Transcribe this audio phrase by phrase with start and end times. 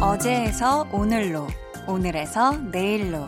[0.00, 1.46] 어제에서 오늘로,
[1.86, 3.26] 오늘에서 내일로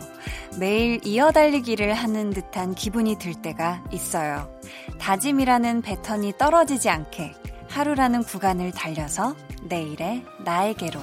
[0.59, 4.51] 매일 이어달리기를 하는 듯한 기분이 들 때가 있어요.
[4.99, 7.33] 다짐이라는 패턴이 떨어지지 않게
[7.69, 10.99] 하루라는 구간을 달려서 내일의 나에게로.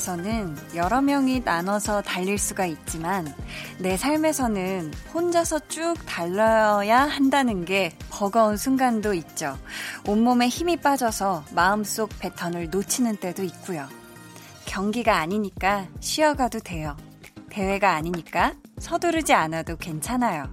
[0.00, 3.32] 운동장에서는 여러 명이 나눠서 달릴 수가 있지만
[3.78, 9.58] 내 삶에서는 혼자서 쭉 달려야 한다는 게 버거운 순간도 있죠.
[10.06, 13.86] 온몸에 힘이 빠져서 마음속 패턴을 놓치는 때도 있고요.
[14.64, 16.96] 경기가 아니니까 쉬어가도 돼요.
[17.50, 20.52] 대회가 아니니까 서두르지 않아도 괜찮아요.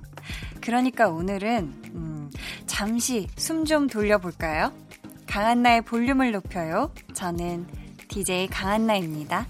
[0.61, 2.31] 그러니까 오늘은 음,
[2.65, 4.73] 잠시 숨 좀 돌려볼까요?
[5.27, 6.91] 강한나의 볼륨을 높여요.
[7.13, 7.86] 저는
[8.17, 9.45] DJ 강한나입니다.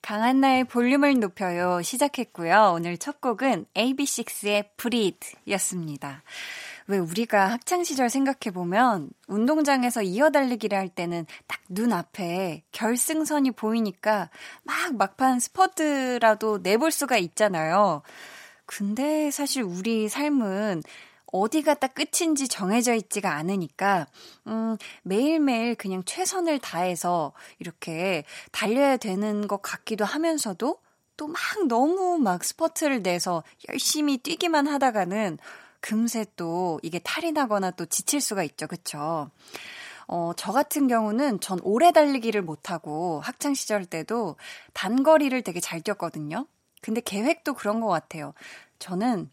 [0.00, 2.74] 강한나의 볼륨을 높여요 시작했고요.
[2.76, 6.22] 오늘 첫 곡은 AB6IX의 Breathe 였습니다.
[6.86, 14.30] 왜 우리가 학창시절 생각해보면 운동장에서 이어달리기를 할 때는 딱 눈앞에 결승선이 보이니까
[14.62, 18.02] 막 막판 스퍼트라도 내볼 수가 있잖아요.
[18.68, 20.82] 근데 사실 우리 삶은
[21.32, 24.06] 어디가 딱 끝인지 정해져 있지가 않으니까,
[24.46, 30.78] 음, 매일매일 그냥 최선을 다해서 이렇게 달려야 되는 것 같기도 하면서도
[31.16, 31.36] 또 막
[31.68, 35.38] 너무 막 스퍼트를 내서 열심히 뛰기만 하다가는
[35.80, 38.66] 금세 또 이게 탈이 나거나 또 지칠 수가 있죠.
[38.68, 39.30] 그쵸?
[40.06, 44.36] 어, 저 같은 경우는 전 오래 달리기를 못하고 학창시절 때도
[44.74, 46.46] 단거리를 되게 잘 뛰었거든요.
[46.82, 48.34] 근데 계획도 그런 것 같아요.
[48.78, 49.30] 저는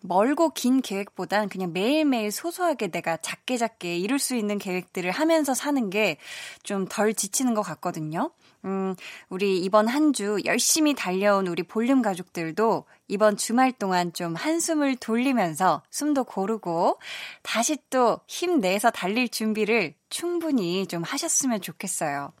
[0.00, 5.90] 멀고 긴 계획보단 그냥 매일매일 소소하게 내가 작게 작게 이룰 수 있는 계획들을 하면서 사는
[5.90, 6.18] 게
[6.62, 8.30] 좀 덜 지치는 것 같거든요.
[8.64, 8.94] 음,
[9.28, 15.82] 우리 이번 한 주 열심히 달려온 우리 볼륨 가족들도 이번 주말 동안 좀 한숨을 돌리면서
[15.90, 16.98] 숨도 고르고
[17.42, 22.32] 다시 또 힘내서 달릴 준비를 충분히 좀 하셨으면 좋겠어요.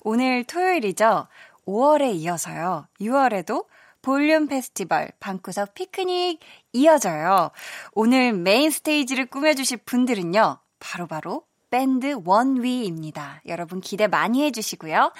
[0.00, 1.26] 오늘 토요일이죠.
[1.66, 2.86] 5월에 이어서요.
[3.00, 3.66] 6월에도
[4.02, 6.40] 볼륨 페스티벌 방구석 피크닉
[6.72, 7.50] 이어져요.
[7.92, 10.58] 오늘 메인 스테이지를 꾸며주실 분들은요.
[10.78, 13.42] 바로바로 바로 밴드 원위입니다.
[13.46, 15.12] 여러분 기대 많이 해주시고요.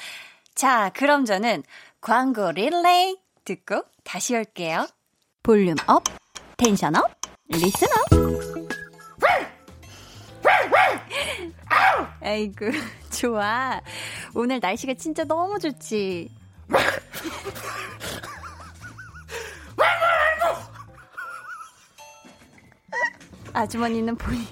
[0.55, 1.65] 자, 그럼 저는
[2.01, 4.87] 광고 릴레이 듣고 다시 올게요.
[5.43, 6.05] Volume up,
[6.57, 7.11] tension up,
[7.49, 8.34] listen up.
[12.25, 12.71] 아이고,
[13.13, 13.81] 좋아.
[14.35, 16.31] 오늘 날씨가 진짜 너무 좋지.
[23.53, 24.43] 아주머니는 본인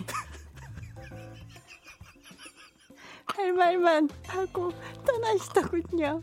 [3.25, 4.71] 할 말만 하고
[5.05, 6.21] 떠나시더군요.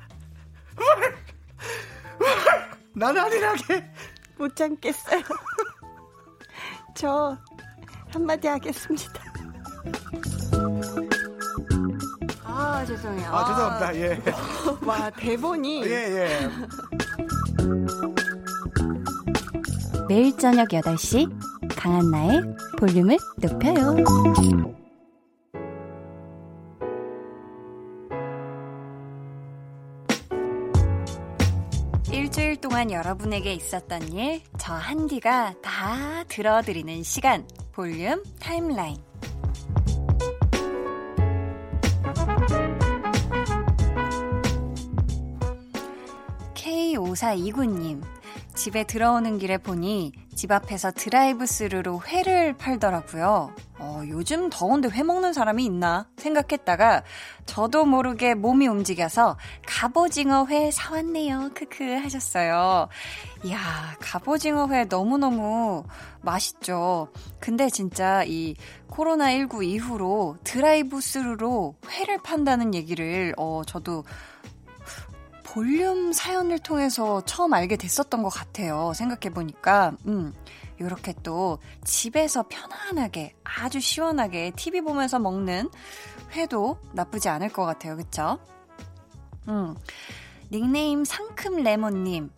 [2.94, 3.92] 난 안일하게
[4.38, 5.22] 못 참겠어요.
[6.96, 7.38] 저
[8.14, 9.30] 한마디 하겠습니다.
[12.80, 13.30] 아 죄송해요.
[13.30, 13.96] 아, 죄송합니다.
[13.98, 14.22] 예.
[14.88, 15.84] 와 대본이.
[15.84, 16.50] 예 예.
[20.08, 21.30] 매일 저녁 8시
[21.76, 22.42] 강한나의
[22.78, 23.98] 볼륨을 높여요.
[32.14, 38.96] 일주일 동안 여러분에게 있었던 일, 저 한디가 다 들어드리는 시간, 볼륨 타임라인.
[47.10, 48.02] K5429님,
[48.56, 53.54] 집에 들어오는 길에 보니 집 앞에서 드라이브 스루로 회를 팔더라고요.
[53.80, 57.04] 어, 요즘 더운데 회 먹는 사람이 있나 생각했다가
[57.46, 61.52] 저도 모르게 몸이 움직여서 갑오징어 회 사왔네요.
[61.54, 62.90] 크크 하셨어요.
[63.44, 65.84] 이야, 갑오징어 회 너무너무
[66.22, 67.10] 맛있죠.
[67.40, 68.56] 근데 진짜 이
[68.90, 74.04] 코로나19 이후로 드라이브 스루로 회를 판다는 얘기를 어, 저도
[75.52, 78.94] 볼륨 사연을 통해서 처음 알게 됐었던 것 같아요.
[78.94, 80.32] 생각해보니까, 음,
[80.80, 85.72] 이렇게 또 집에서 편안하게, 아주 시원하게 TV 보면서 먹는
[86.34, 87.98] 회도 나쁘지 않을 것 같아요.
[87.98, 88.38] 그쵸?
[89.48, 89.76] 음,
[90.52, 92.30] 닉네임 상큼 레몬님.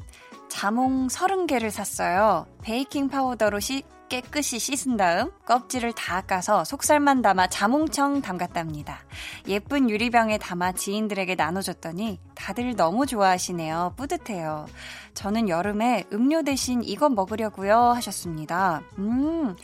[0.47, 2.45] 자몽 30개를 샀어요.
[2.61, 8.99] 베이킹 파우더로 시, 깨끗이 씻은 다음 껍질을 다 까서 속살만 담아 자몽청 담갔답니다.
[9.47, 13.93] 예쁜 유리병에 담아 지인들에게 나눠줬더니 다들 너무 좋아하시네요.
[13.95, 14.65] 뿌듯해요.
[15.13, 18.81] 저는 여름에 음료 대신 이거 먹으려고요 하셨습니다.
[18.97, 19.55] 음,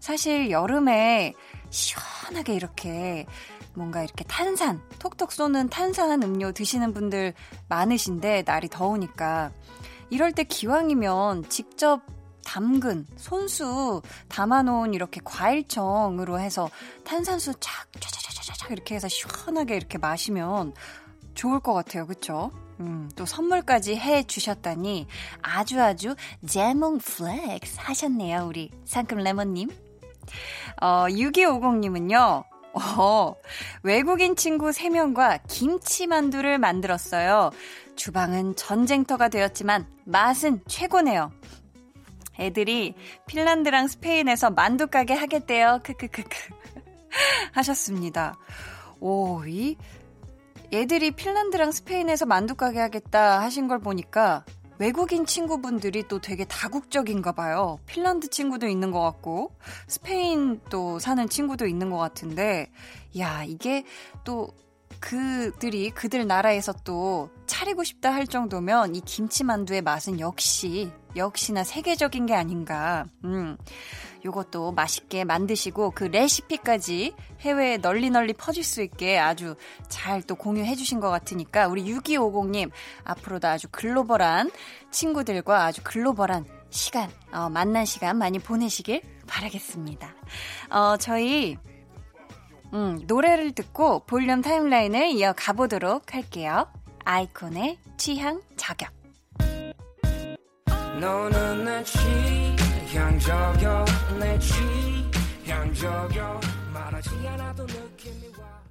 [0.00, 1.34] 사실 여름에
[1.68, 3.26] 시원하게 이렇게
[3.74, 7.34] 뭔가 이렇게 탄산, 톡톡 쏘는 탄산 음료 드시는 분들
[7.68, 9.52] 많으신데 날이 더우니까
[10.08, 12.00] 이럴 때 기왕이면 직접
[12.44, 16.70] 담근, 손수 담아놓은 이렇게 과일청으로 해서
[17.04, 20.74] 탄산수 착, 쫙쫙쫙쫙 이렇게 해서 시원하게 이렇게 마시면
[21.34, 22.06] 좋을 것 같아요.
[22.06, 22.50] 그쵸?
[22.80, 25.06] 음, 또 선물까지 해 주셨다니
[25.40, 26.14] 아주 아주
[26.46, 28.46] 자몽 flex 하셨네요.
[28.46, 29.70] 우리 상큼 레몬님.
[30.80, 32.44] 어, 6250님은요.
[32.74, 33.34] 어,
[33.82, 37.50] 외국인 친구 3명과 김치만두를 만들었어요.
[37.96, 41.30] 주방은 전쟁터가 되었지만 맛은 최고네요.
[42.38, 42.94] 애들이
[43.26, 45.80] 핀란드랑 스페인에서 만두 가게 하겠대요.
[45.82, 46.28] 크크크크.
[47.52, 48.38] 하셨습니다.
[49.00, 49.76] 오, 이
[50.72, 54.44] 애들이 핀란드랑 스페인에서 만두 가게 하겠다 하신 걸 보니까
[54.78, 57.78] 외국인 친구분들이 또 되게 다국적인가 봐요.
[57.86, 59.54] 핀란드 친구도 있는 것 같고,
[59.86, 62.68] 스페인 또 사는 친구도 있는 것 같은데,
[63.16, 63.84] 야, 이게
[64.24, 64.48] 또
[65.02, 72.34] 그들이 그들 나라에서 또 차리고 싶다 할 정도면 이 김치만두의 맛은 역시 역시나 세계적인 게
[72.34, 73.04] 아닌가.
[73.24, 73.58] 음.
[74.24, 79.56] 요것도 맛있게 만드시고 그 레시피까지 해외에 널리 널리 퍼질 수 있게 아주
[79.88, 82.70] 잘 또 공유해 주신 것 같으니까 우리 6250님
[83.02, 84.52] 앞으로도 아주 글로벌한
[84.92, 90.14] 친구들과 아주 글로벌한 시간, 어, 만난 시간 많이 보내시길 바라겠습니다.
[90.70, 91.58] 어, 저희
[92.72, 96.66] 음, 노래를 듣고 볼륨 타임라인을 이어가 보도록 할게요.
[97.04, 98.90] 아이콘의 취향 저격.
[101.00, 103.84] 너는 내 취향 저격,
[104.18, 106.40] 내 취향 저격,
[106.72, 108.62] 말하지 않아도 느낌이 와.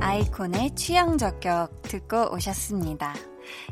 [0.00, 3.14] 아이콘의 취향 저격 듣고 오셨습니다.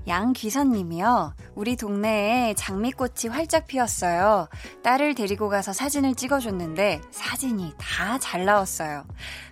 [0.06, 1.34] 양귀선님이요.
[1.54, 4.48] 우리 동네에 장미꽃이 활짝 피었어요.
[4.82, 9.04] 딸을 데리고 가서 사진을 찍어줬는데 사진이 다 잘 나왔어요.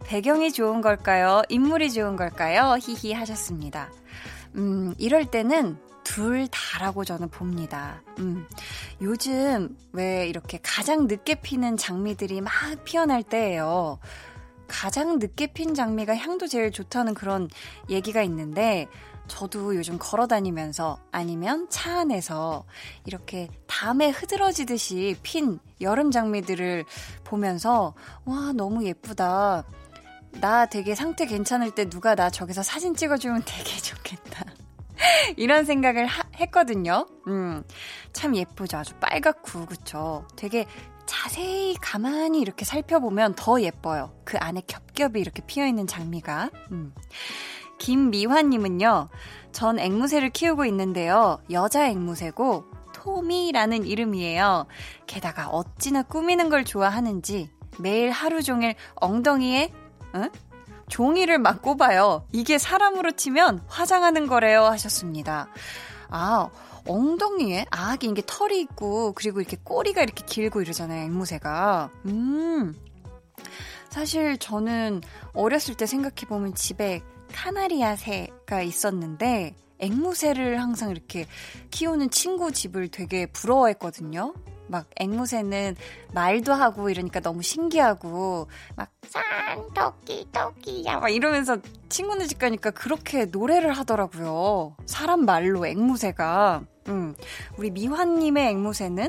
[0.04, 1.42] 배경이 좋은 걸까요?
[1.48, 2.76] 인물이 좋은 걸까요?
[2.80, 3.90] 히히 하셨습니다.
[4.56, 8.02] 음, 이럴 때는 둘 다라고 저는 봅니다.
[8.18, 8.46] 음,
[9.02, 12.52] 요즘 왜 이렇게 가장 늦게 피는 장미들이 막
[12.84, 13.98] 피어날 때예요.
[14.68, 17.48] 가장 늦게 핀 장미가 향도 제일 좋다는 그런
[17.88, 18.86] 얘기가 있는데
[19.28, 22.64] 저도 요즘 걸어 다니면서 아니면 차 안에서
[23.04, 26.84] 이렇게 담에 흐드러지듯이 핀 여름 장미들을
[27.24, 27.94] 보면서
[28.24, 29.64] 와, 너무 예쁘다.
[30.40, 34.44] 나 되게 상태 괜찮을 때 누가 나 저기서 사진 찍어주면 되게 좋겠다.
[35.36, 37.06] 이런 생각을 하, 했거든요.
[37.26, 37.62] 음,
[38.12, 38.78] 참 예쁘죠.
[38.78, 40.26] 아주 빨갛고, 그쵸.
[40.36, 40.66] 되게
[41.06, 44.12] 자세히 가만히 이렇게 살펴보면 더 예뻐요.
[44.24, 46.50] 그 안에 겹겹이 이렇게 피어있는 장미가.
[46.72, 46.92] 음.
[47.78, 49.08] 김미화님은요,
[49.52, 51.38] 전 앵무새를 키우고 있는데요.
[51.50, 52.64] 여자 앵무새고,
[52.94, 54.66] 토미라는 이름이에요.
[55.06, 59.72] 게다가 어찌나 꾸미는 걸 좋아하는지 매일 하루 종일 엉덩이에,
[60.16, 60.30] 응?
[60.88, 62.26] 종이를 막 꼽아요.
[62.32, 64.64] 이게 사람으로 치면 화장하는 거래요.
[64.64, 65.48] 하셨습니다.
[66.08, 66.48] 아,
[66.86, 67.66] 엉덩이에?
[67.70, 71.90] 아, 이게 털이 있고, 그리고 이렇게 꼬리가 이렇게 길고 이러잖아요, 앵무새가.
[72.06, 72.74] 음.
[73.88, 75.00] 사실 저는
[75.32, 77.02] 어렸을 때 생각해보면 집에
[77.36, 81.26] 카나리아 새가 있었는데 앵무새를 항상 이렇게
[81.70, 84.32] 키우는 친구 집을 되게 부러워했거든요.
[84.68, 85.76] 막 앵무새는
[86.12, 89.22] 말도 하고 이러니까 너무 신기하고 막산
[89.74, 91.58] 토끼 토끼야 막 이러면서
[91.90, 94.74] 친구네 집 가니까 그렇게 노래를 하더라고요.
[94.86, 96.62] 사람 말로 앵무새가.
[96.88, 97.14] 음.
[97.58, 99.08] 우리 미화님의 앵무새는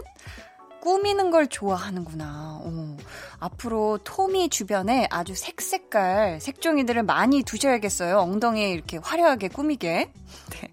[0.82, 2.60] 꾸미는 걸 좋아하는구나.
[2.64, 2.98] 어.
[3.40, 8.18] 앞으로 토미 주변에 아주 색색깔 색종이들을 많이 두셔야겠어요.
[8.20, 10.12] 엉덩이에 이렇게 화려하게 꾸미게.
[10.52, 10.72] 네.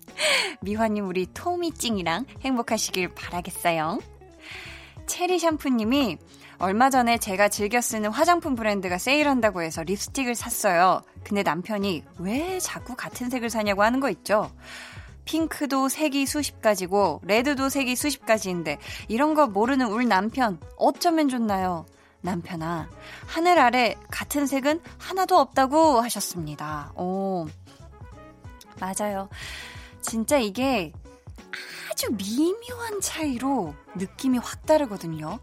[0.60, 3.98] 미화님 우리 토미찡이랑 행복하시길 바라겠어요.
[5.06, 6.18] 체리 샴푸님이
[6.58, 11.02] 얼마 전에 제가 즐겨 쓰는 화장품 브랜드가 세일한다고 해서 립스틱을 샀어요.
[11.24, 14.50] 근데 남편이 왜 자꾸 같은 색을 사냐고 하는 거 있죠?
[15.24, 18.78] 핑크도 색이 수십 가지고 레드도 색이 수십 가지인데
[19.08, 21.86] 이런 거 모르는 울 남편 어쩌면 좋나요?
[22.20, 22.88] 남편아
[23.26, 26.92] 하늘 아래 같은 색은 하나도 없다고 하셨습니다.
[26.96, 27.46] 오
[28.80, 29.28] 맞아요.
[30.00, 30.92] 진짜 이게
[31.90, 35.38] 아주 미묘한 차이로 느낌이 확 다르거든요.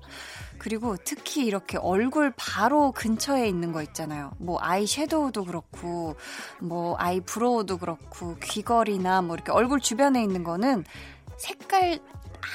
[0.62, 4.32] 그리고 특히 이렇게 얼굴 바로 근처에 있는 거 있잖아요.
[4.38, 6.16] 뭐 아이 섀도우도 그렇고,
[6.60, 10.86] 뭐 아이 브로우도 그렇고, 귀걸이나 뭐 이렇게 얼굴 주변에 있는 거는
[11.38, 11.98] 색깔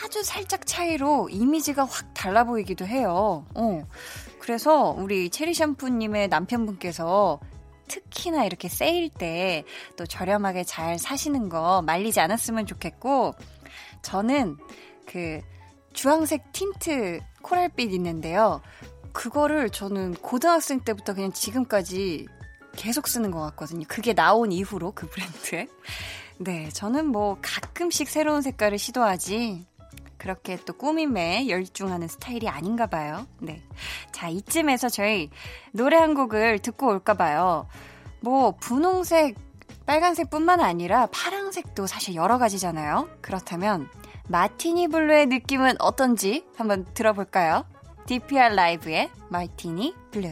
[0.05, 3.45] 아주 살짝 차이로 이미지가 확 달라 보이기도 해요.
[3.57, 3.83] 어.
[4.39, 7.41] 그래서 우리 체리 샴푸님의 남편분께서
[7.89, 9.65] 특히나 이렇게 세일 때
[9.97, 13.35] 또 저렴하게 잘 사시는 거 말리지 않았으면 좋겠고,
[14.03, 14.59] 저는
[15.07, 15.41] 그
[15.93, 18.61] 주황색 tint coral빛 있는데요.
[19.13, 22.27] 그거를 저는 고등학생 때부터 그냥 지금까지
[22.73, 23.85] 계속 쓰는 것 같거든요.
[23.89, 25.69] 그게 나온 이후로 그 브랜드에.
[26.39, 29.65] 네, 저는 뭐 가끔씩 새로운 색깔을 시도하지
[30.19, 33.27] 그렇게 또 꾸밈에 열중하는 스타일이 아닌가 봐요.
[33.39, 33.63] 네.
[34.13, 35.31] 자, 이쯤에서 저희
[35.73, 37.69] 노래 한 곡을 듣고 올까 봐요.
[38.21, 39.37] 뭐 분홍색,
[39.87, 43.09] 빨간색뿐만 아니라 파랑색도 사실 여러 가지잖아요.
[43.21, 43.89] 그렇다면
[44.29, 47.65] Martini Blue의 느낌은 어떤지 한번 들어볼까요?
[48.07, 50.31] DPR 라이브의 마티니 블루.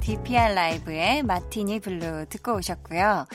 [0.00, 3.26] DPR 라이브의 마티니 블루 듣고 오셨고요.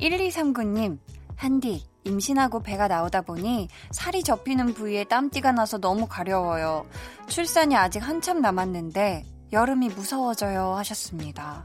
[0.00, 0.98] 1239님,
[1.36, 6.86] 한디, 임신하고 배가 나오다 보니 살이 접히는 부위에 땀띠가 나서 너무 가려워요.
[7.28, 11.64] 출산이 아직 한참 남았는데 여름이 무서워져요 하셨습니다.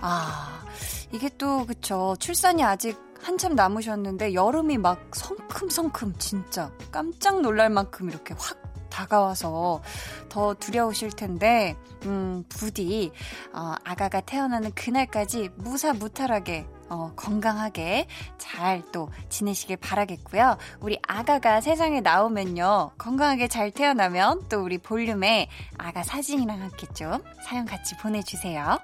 [0.00, 0.64] 아,
[1.12, 2.16] 이게 또 그쵸.
[2.18, 8.58] 출산이 아직 한참 남으셨는데 여름이 막 성큼성큼 진짜 깜짝 놀랄 만큼 이렇게 확
[8.90, 9.82] 다가와서
[10.28, 13.10] 더 두려우실 텐데, 음, 부디,
[13.52, 18.06] 어, 아가가 태어나는 그날까지 무사무탈하게 어, 건강하게
[18.38, 20.56] 잘 또 지내시길 바라겠고요.
[20.80, 22.92] 우리 아가가 세상에 나오면요.
[22.98, 25.48] 건강하게 잘 태어나면 또 우리 볼륨에
[25.78, 28.78] 아가 사진이랑 함께 좀 사연 같이 보내주세요.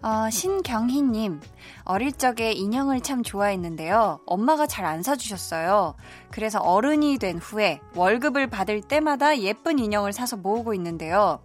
[0.00, 1.40] 어, 신경희님,
[1.82, 4.20] 어릴 적에 인형을 참 좋아했는데요.
[4.26, 5.94] 엄마가 잘 안 사주셨어요.
[6.30, 11.40] 그래서 어른이 된 후에 월급을 받을 때마다 예쁜 인형을 사서 모으고 있는데요.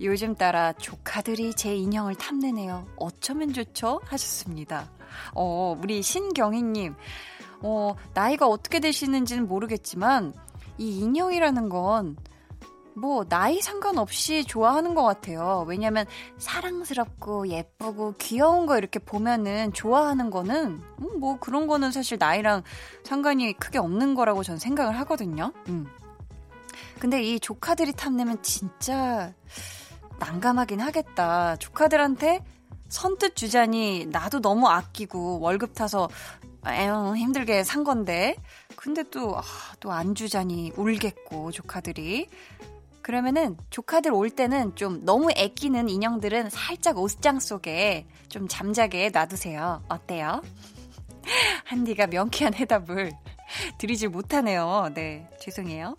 [0.00, 2.86] 요즘 따라 조카들이 제 인형을 탐내네요.
[2.96, 4.00] 어쩌면 좋죠?
[4.04, 4.90] 하셨습니다.
[5.34, 6.94] 어, 우리 신경희님,
[7.62, 10.32] 어, 나이가 어떻게 되시는지는 모르겠지만,
[10.78, 12.16] 이 인형이라는 건
[12.94, 15.64] 뭐 나이 상관없이 좋아하는 것 같아요.
[15.66, 16.06] 왜냐면
[16.38, 22.62] 사랑스럽고 예쁘고 귀여운 거 이렇게 보면은 좋아하는 거는 음, 뭐 그런 거는 사실 나이랑
[23.04, 25.52] 상관이 크게 없는 거라고 전 생각을 하거든요.
[25.68, 25.86] 음.
[26.98, 29.32] 근데 이 조카들이 탐내면 진짜
[30.20, 31.56] 난감하긴 하겠다.
[31.56, 32.44] 조카들한테
[32.88, 36.08] 선뜻 주자니 나도 너무 아끼고 월급 타서
[36.66, 38.36] 에휴 힘들게 산 건데
[38.76, 39.42] 근데 또 아,
[39.80, 42.28] 또 안 주자니 울겠고 조카들이
[43.02, 49.82] 그러면은 조카들 올 때는 좀 너무 애끼는 인형들은 살짝 옷장 속에 좀 잠자게 놔두세요.
[49.88, 50.42] 어때요?
[51.64, 53.12] 한디가 명쾌한 해답을
[53.78, 54.90] 드리질 못하네요.
[54.94, 55.96] 네, 죄송해요.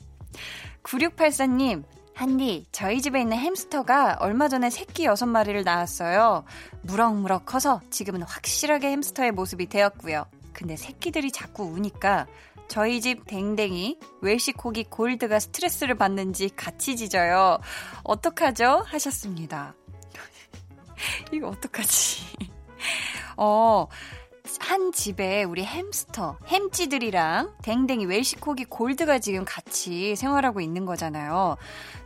[0.84, 6.44] 9684님, 한디, 저희 집에 있는 햄스터가 얼마 전에 새끼 6마리를 낳았어요.
[6.84, 10.26] 무럭무럭 커서 지금은 확실하게 햄스터의 모습이 되었고요.
[10.54, 12.28] 근데 새끼들이 자꾸 우니까
[12.68, 17.60] 저희 집 댕댕이 웰시 코기 골드가 스트레스를 받는지 같이 짖어요.
[18.04, 18.84] 어떡하죠?
[18.86, 19.76] 하셨습니다.
[21.34, 22.24] 이거 어떡하지?
[23.38, 23.88] 어,
[24.60, 31.58] 한 집에 우리 햄스터, 햄찌들이랑 댕댕이 웰시코기 골드가 지금 같이 생활하고 있는 거잖아요.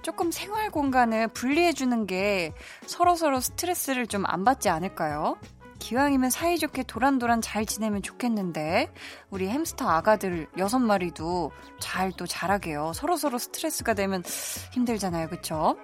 [0.02, 2.54] 조금 생활 공간을 분리해주는 게
[2.86, 5.38] 서로서로 스트레스를 좀 안 받지 않을까요?
[5.80, 8.92] 기왕이면 사이좋게 도란도란 잘 지내면 좋겠는데
[9.30, 12.94] 우리 햄스터 아가들 여섯 마리도 잘또 자라게요.
[12.94, 14.24] 서로서로 스트레스가 되면
[14.72, 15.30] 힘들잖아요.
[15.30, 15.78] 그쵸?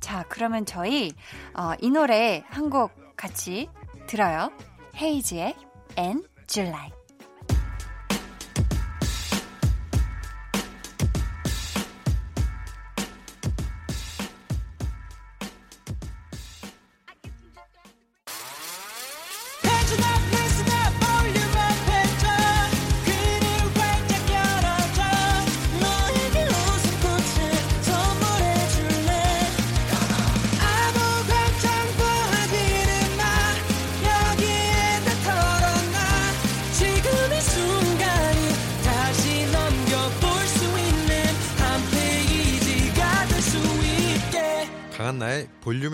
[0.00, 1.12] 자, 그러면 저희
[1.54, 3.68] 어, 이 노래 한 곡 같이
[4.06, 4.50] 들어요.
[4.96, 5.54] 헤이지의
[5.96, 7.05] And July.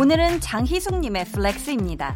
[0.00, 2.14] 오늘은 장희숙님의 flex입니다.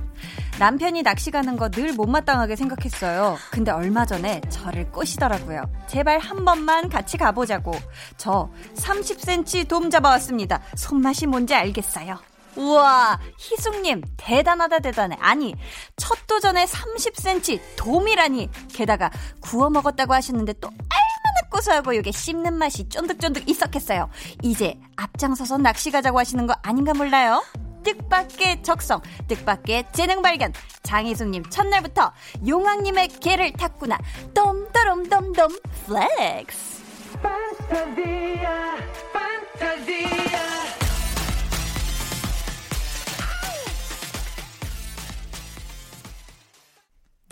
[0.61, 3.37] 남편이 낚시 가는 거 늘 못마땅하게 생각했어요.
[3.51, 5.65] 근데 얼마 전에 저를 꼬시더라고요.
[5.89, 7.73] 제발 한 번만 같이 가보자고.
[8.17, 10.61] 저 30cm 돔 잡아왔습니다.
[10.77, 12.21] 손맛이 뭔지 알겠어요.
[12.55, 15.17] 우와, 희숙님, 대단하다, 대단해.
[15.19, 15.57] 아니,
[15.97, 18.49] 첫 도전에 30cm 돔이라니.
[18.73, 19.11] 게다가
[19.41, 24.09] 구워 먹었다고 하셨는데 또 얼마나 고소하고 이게 씹는 맛이 쫀득쫀득 있었겠어요.
[24.43, 27.43] 이제 앞장서서 낚시 가자고 하시는 거 아닌가 몰라요?
[27.83, 30.53] 뜻밖의 적성, 뜻밖의 재능 발견.
[30.83, 32.12] 장희숙님 첫날부터
[32.47, 33.99] 용왕님의 계를 탔구나.
[34.35, 36.83] 돔더롬돔돔 flex.
[37.23, 38.77] Fantasia,
[39.12, 40.82] Fantasia.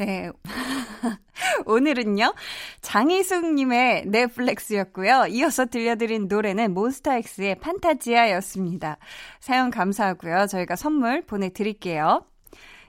[0.00, 0.30] 네.
[1.66, 2.32] 오늘은요,
[2.80, 5.26] 장희숙님의 네, flex였고요.
[5.28, 8.96] 이어서 들려드린 노래는 몬스타엑스의 Fantasia였습니다.
[9.40, 10.46] 사연 감사하고요.
[10.46, 12.24] 저희가 선물 보내드릴게요.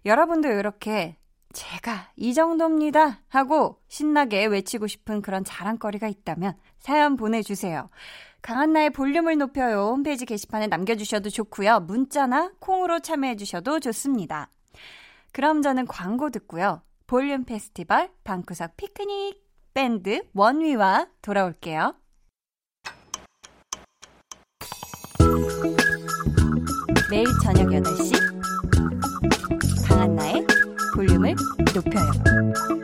[0.05, 1.17] 여러분도 이렇게
[1.51, 7.89] 제가 이 정도입니다 하고 신나게 외치고 싶은 그런 자랑거리가 있다면 사연 보내주세요.
[8.41, 9.89] 강한나의 볼륨을 높여요.
[9.89, 11.81] 홈페이지 게시판에 남겨주셔도 좋고요.
[11.81, 14.49] 문자나 콩으로 참여해주셔도 좋습니다.
[15.33, 16.81] 그럼 저는 광고 듣고요.
[17.11, 19.37] 볼륨 페스티벌 방구석 피크닉
[19.73, 21.93] 밴드 원위와 돌아올게요.
[27.09, 28.13] 매일 저녁 8시
[29.89, 30.47] 강한나의
[30.95, 31.35] 볼륨을
[31.75, 32.80] 높여요.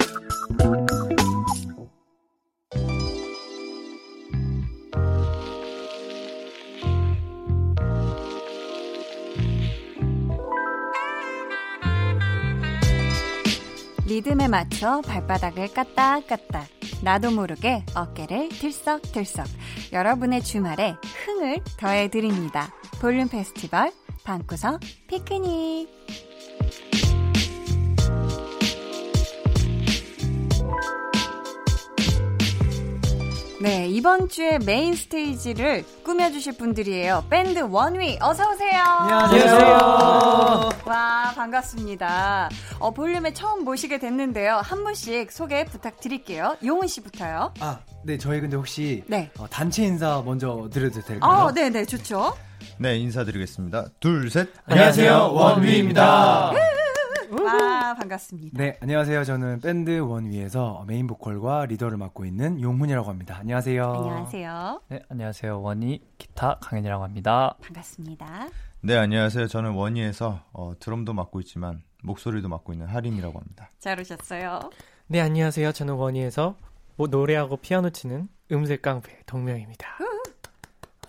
[14.17, 16.67] 리듬에 맞춰 발바닥을 까딱까딱.
[17.03, 19.45] 나도 모르게 어깨를 들썩들썩.
[19.93, 22.74] 여러분의 주말에 흥을 더해드립니다.
[23.00, 23.91] 볼륨 페스티벌
[24.24, 26.26] 방구석 피크닉
[33.59, 37.25] 네, 이번 주에 main stage를 꾸며주실 분들이에요.
[37.27, 38.83] 밴드 원위, 어서오세요.
[38.83, 40.70] 안녕하세요.
[40.85, 42.50] 와, 반갑습니다.
[42.77, 44.57] 어, 볼륨에 처음 모시게 됐는데요.
[44.63, 46.57] 한 분씩 소개 부탁드릴게요.
[46.63, 47.53] 용훈 씨부터요.
[47.59, 49.31] 아, 네, 저희 근데 혹시 네.
[49.39, 51.31] 어, 단체 인사 먼저 드려도 될까요?
[51.48, 52.37] 아, 네, 네, 좋죠.
[52.77, 53.85] 네, 인사드리겠습니다.
[54.00, 54.50] 둘, 셋.
[54.67, 56.51] 안녕하세요, 원위입니다.
[57.29, 58.57] 와, 반갑습니다.
[58.57, 59.24] 네, 안녕하세요.
[59.25, 63.37] 저는 밴드 원위에서 메인 보컬과 리더를 맡고 있는 용훈이라고 합니다.
[63.40, 63.83] 안녕하세요.
[63.83, 64.81] 안녕하세요.
[64.90, 65.61] 네, 안녕하세요.
[65.61, 67.55] 원위 기타 강현이라고 합니다.
[67.61, 68.48] 반갑습니다.
[68.81, 69.48] 네, 안녕하세요.
[69.48, 73.72] 저는 원위에서 어, 드럼도 맡고 있지만 목소리도 맡고 있는 하린이라고 합니다.
[73.79, 74.59] 잘 오셨어요.
[75.07, 75.72] 네, 안녕하세요.
[75.74, 76.55] 저는 원희에서
[76.96, 79.87] 뭐 노래하고 피아노 치는 음색 깡패 동명입니다.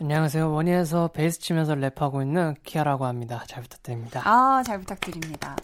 [0.00, 0.52] 안녕하세요.
[0.52, 3.42] 원희에서 베이스 치면서 랩하고 있는 키아라고 합니다.
[3.48, 4.22] 잘 부탁드립니다.
[4.24, 5.56] 아, 잘 부탁드립니다.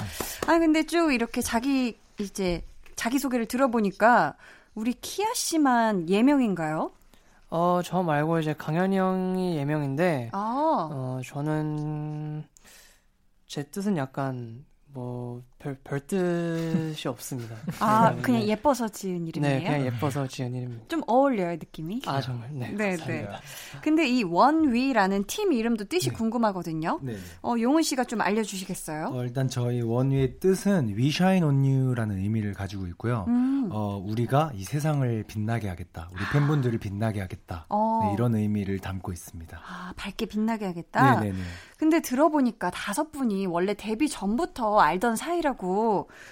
[0.48, 2.64] 아, 근데 쭉 이렇게 자기, 이제,
[2.96, 4.34] 자기 소개를 들어보니까,
[4.74, 6.90] 우리 키아 씨만 예명인가요?
[7.50, 12.42] 어, 저 말고 이제 강현이 형이 예명인데, 아, 어, 저는,
[13.46, 17.56] 제 뜻은 약간, 뭐, 별, 별 뜻이 없습니다.
[17.80, 18.48] 아, 네, 그냥 네.
[18.48, 19.58] 예뻐서 지은 이름이에요?
[19.58, 20.88] 네, 그냥 예뻐서 지은 이름입니다.
[20.88, 22.02] 좀 어울려요, 느낌이?
[22.04, 22.50] 아, 정말.
[22.52, 22.70] 네.
[22.76, 23.26] 네, 네.
[23.80, 26.16] 근데 이 원위라는 팀 이름도 뜻이 네.
[26.16, 27.00] 궁금하거든요.
[27.02, 27.16] 네.
[27.42, 29.06] 어, 용은 씨가 좀 알려주시겠어요?
[29.06, 33.24] 어, 일단 저희 원위의 뜻은 We Shine on You라는 의미를 가지고 있고요.
[33.28, 33.70] 음.
[33.72, 36.10] 어, 우리가 이 세상을 빛나게 하겠다.
[36.12, 37.64] 우리 팬분들을 빛나게 하겠다.
[37.70, 38.00] 어.
[38.04, 39.58] 네, 이런 의미를 담고 있습니다.
[39.66, 41.20] 아, 밝게 빛나게 하겠다?
[41.20, 41.38] 네네네.
[41.78, 45.53] 근데 들어보니까 다섯 분이 원래 데뷔 전부터 알던 사이라고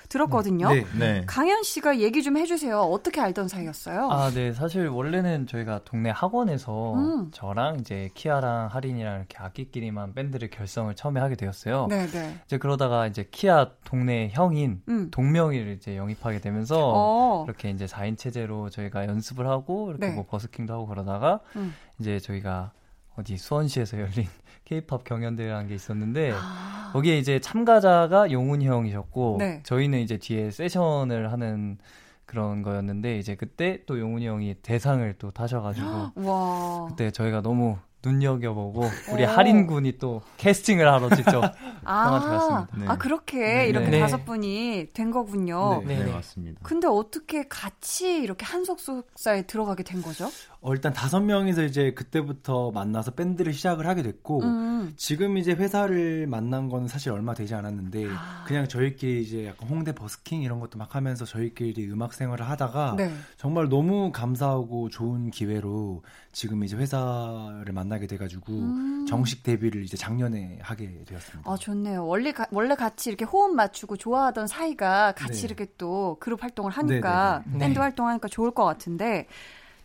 [0.08, 0.68] 들었거든요.
[0.68, 0.84] 네.
[0.98, 1.22] 네.
[1.26, 2.78] 강현 씨가 얘기 좀 해주세요.
[2.80, 4.10] 어떻게 알던 사이였어요?
[4.10, 4.52] 아, 네.
[4.52, 7.30] 사실 원래는 저희가 동네 학원에서 음.
[7.32, 11.86] 저랑 이제 키아랑 하린이랑 이렇게 악기끼리만 밴드를 결성을 처음에 하게 되었어요.
[11.88, 12.36] 네 네.
[12.46, 15.10] 이제 그러다가 이제 키아 동네 형인 음.
[15.10, 17.44] 동명이를 이제 영입하게 되면서 어.
[17.46, 20.14] 이렇게 이제 4인 체제로 저희가 연습을 하고 이렇게 네.
[20.14, 21.74] 뭐 busking도 하고 그러다가 음.
[21.98, 22.72] 이제 저희가
[23.16, 24.26] 어디 수원시에서 열린
[24.64, 26.90] 케이팝 경연대회라는 게 있었는데 아.
[26.92, 29.60] 거기에 이제 참가자가 용훈이 형이셨고 네.
[29.64, 31.78] 저희는 이제 뒤에 세션을 하는
[32.26, 36.86] 그런 거였는데 이제 그때 또 용훈이 형이 대상을 또 타셔가지고 와.
[36.88, 39.28] 그때 저희가 너무 눈여겨보고 우리 오.
[39.28, 42.68] 하린 군이 또 캐스팅을 하러 직접 형한테 아, 갔습니다.
[42.76, 42.86] 네.
[42.88, 43.66] 아 그렇게 네.
[43.68, 44.00] 이렇게 네.
[44.00, 45.82] 다섯 분이 된 거군요.
[45.86, 45.94] 네.
[45.94, 46.12] 네, 네네.
[46.12, 46.60] 맞습니다.
[46.64, 50.28] 근데 어떻게 같이 이렇게 한 속속사에 들어가게 된 거죠?
[50.64, 54.92] 어, 일단 다섯 명이서 이제 그때부터 만나서 밴드를 시작을 하게 됐고 음.
[54.96, 58.44] 지금 이제 회사를 만난 건 사실 얼마 되지 않았는데 아.
[58.46, 63.12] 그냥 저희끼리 이제 약간 홍대 버스킹 이런 것도 막 하면서 저희끼리 음악 생활을 하다가 네.
[63.36, 69.06] 정말 너무 감사하고 좋은 기회로 지금 이제 회사를 만나게 돼가지고 음.
[69.08, 71.50] 정식 데뷔를 이제 작년에 하게 되었습니다.
[71.50, 72.06] 아, 좋네요.
[72.06, 75.46] 원래, 가, 원래 같이 이렇게 호흡 맞추고 좋아하던 사이가 같이 네.
[75.46, 77.80] 이렇게 또 그룹 활동을 하니까, 네, 네, 밴드 네.
[77.80, 79.26] 활동하니까 좋을 것 같은데,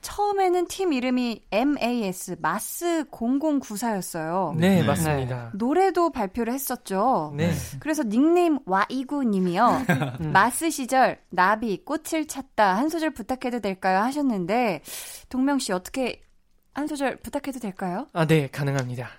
[0.01, 4.55] 처음에는 팀 이름이 MAS, 마스 0094였어요.
[4.55, 4.83] 네, 네.
[4.87, 5.51] 맞습니다.
[5.53, 7.33] 노래도 발표를 했었죠.
[7.35, 7.51] 네.
[7.79, 9.83] 그래서 닉네임 와이구 님이요.
[10.31, 14.81] 마스 시절 나비 꽃을 찾다 한 소절 부탁해도 될까요 하셨는데
[15.29, 16.21] 동명 씨 어떻게
[16.73, 18.07] 한 소절 부탁해도 될까요?
[18.13, 19.09] 아, 네, 가능합니다.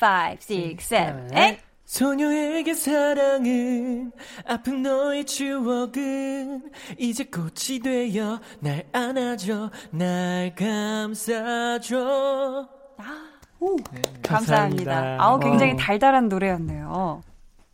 [0.00, 4.12] 5 6 7 8 소녀에게 사랑은
[4.46, 11.98] 아픈 너의 추억은 이제 꽃이 되어 날 안아줘 날 감싸줘
[13.60, 15.18] 오, 네, 감사합니다.
[15.20, 17.20] 아우 굉장히 달달한 노래였네요.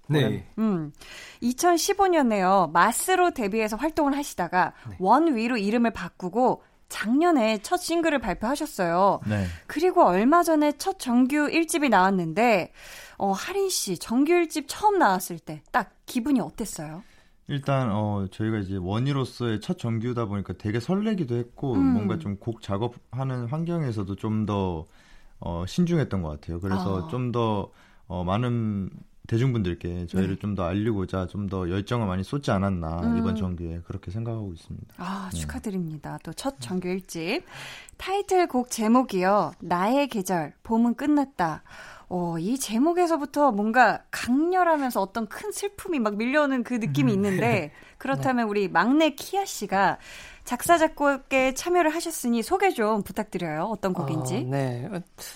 [0.08, 0.44] 네.
[0.58, 0.92] 음.
[1.40, 2.72] 2015년에요.
[2.72, 9.20] 마스로 데뷔해서 활동을 하시다가 원위로 이름을 바꾸고 작년에 첫 싱글을 발표하셨어요.
[9.26, 9.44] 네.
[9.66, 12.72] 그리고 얼마 전에 첫 정규 1집이 나왔는데,
[13.18, 17.02] 어, 하린 씨, 정규 1집 처음 나왔을 때 딱 기분이 어땠어요?
[17.48, 21.94] 일단 어 저희가 이제 원희로서의 첫 정규다 보니까 되게 설레기도 했고 음.
[21.94, 24.84] 뭔가 좀 곡 작업하는 환경에서도 좀 더
[25.40, 26.60] 어, 신중했던 것 같아요.
[26.60, 27.08] 그래서 아.
[27.08, 27.70] 좀더
[28.06, 28.90] 어, 많은
[29.28, 30.40] 대중분들께 저희를 네.
[30.40, 33.18] 좀더 알리고자 좀 더 열정을 많이 쏟지 않았나 음.
[33.18, 34.94] 이번 정규에 그렇게 생각하고 있습니다.
[34.98, 35.38] 아, 네.
[35.38, 36.18] 축하드립니다.
[36.22, 37.42] 또 첫 정규 1집.
[37.98, 39.52] 타이틀곡 제목이요.
[39.60, 41.62] 나의 계절, 봄은 끝났다.
[42.10, 48.68] 어, 이 제목에서부터 뭔가 강렬하면서 어떤 큰 슬픔이 막 밀려오는 그 느낌이 있는데, 그렇다면 우리
[48.68, 49.98] 막내 키아 씨가
[50.44, 53.64] 작사, 작곡에 참여를 하셨으니 소개 좀 부탁드려요.
[53.64, 54.36] 어떤 곡인지.
[54.36, 54.88] 어, 네.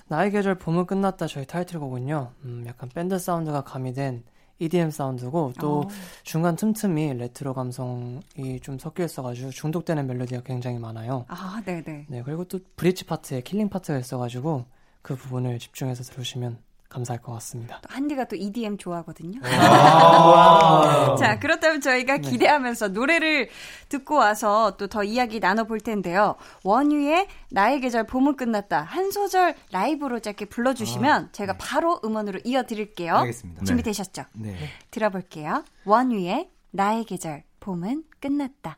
[0.09, 2.33] 나의 계절 봄은 끝났다 저희 타이틀곡은요.
[2.45, 4.25] 음, 약간 밴드 사운드가 가미된
[4.59, 5.89] EDM 사운드고 또 어.
[6.23, 11.27] 중간 틈틈이 레트로 감성이 좀 섞여 있어가지고 중독되는 멜로디가 굉장히 많아요.
[11.29, 12.07] 아, 네네.
[12.09, 12.23] 네.
[12.25, 14.65] 그리고 또 bridge 파트에 killing part가 있어가지고
[15.03, 17.81] 그 부분을 집중해서 들으시면 감사할 것 같습니다.
[17.83, 19.41] 또 한디가 또 EDM 좋아하거든요.
[19.43, 21.17] 아.
[21.19, 23.49] 자, 그렇다면 저희가 기대하면서 노래를
[23.89, 26.37] 듣고 와서 또 더 이야기 나눠볼 텐데요.
[26.65, 28.83] 원유의 나의 계절 봄은 끝났다.
[28.83, 33.17] 한 소절 라이브로 짧게 불러주시면 제가 바로 음원으로 이어드릴게요.
[33.17, 33.65] 알겠습니다.
[33.65, 34.25] 준비되셨죠?
[34.35, 34.55] 네.
[34.91, 35.65] 들어볼게요.
[35.87, 38.77] 원유의 나의 계절 봄은 끝났다.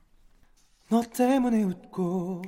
[0.89, 2.43] 너 때문에 웃고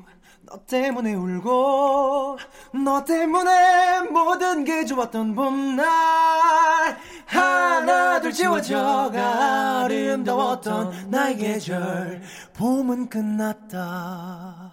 [0.48, 2.38] 너 때문에 울고
[2.84, 5.84] 너 때문에 모든 게 좋았던 봄날.
[7.26, 12.22] 하나 둘 지워져가 아름다웠던 나의 계절.
[12.54, 14.72] 봄은 끝났다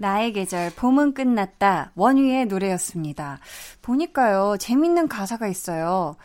[0.00, 1.92] 나의 계절 봄은 끝났다.
[1.94, 3.38] 원유의 노래였습니다.
[3.82, 4.56] 보니까요.
[4.58, 6.16] 재밌는 가사가 있어요.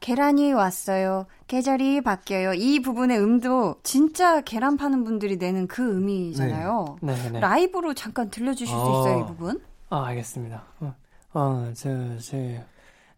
[0.00, 1.26] 계란이 왔어요.
[1.46, 2.54] 계절이 바뀌어요.
[2.54, 6.96] 이 부분의 음도 진짜 계란 파는 분들이 내는 그 음이잖아요.
[7.02, 7.38] 네, 네.
[7.40, 9.00] 라이브로 잠깐 들려주실 수 아.
[9.00, 9.60] 있어요, 이 부분?
[9.90, 10.64] 아, 알겠습니다.
[10.80, 10.94] 어,
[11.34, 11.88] 어, 저,
[12.18, 12.36] 저.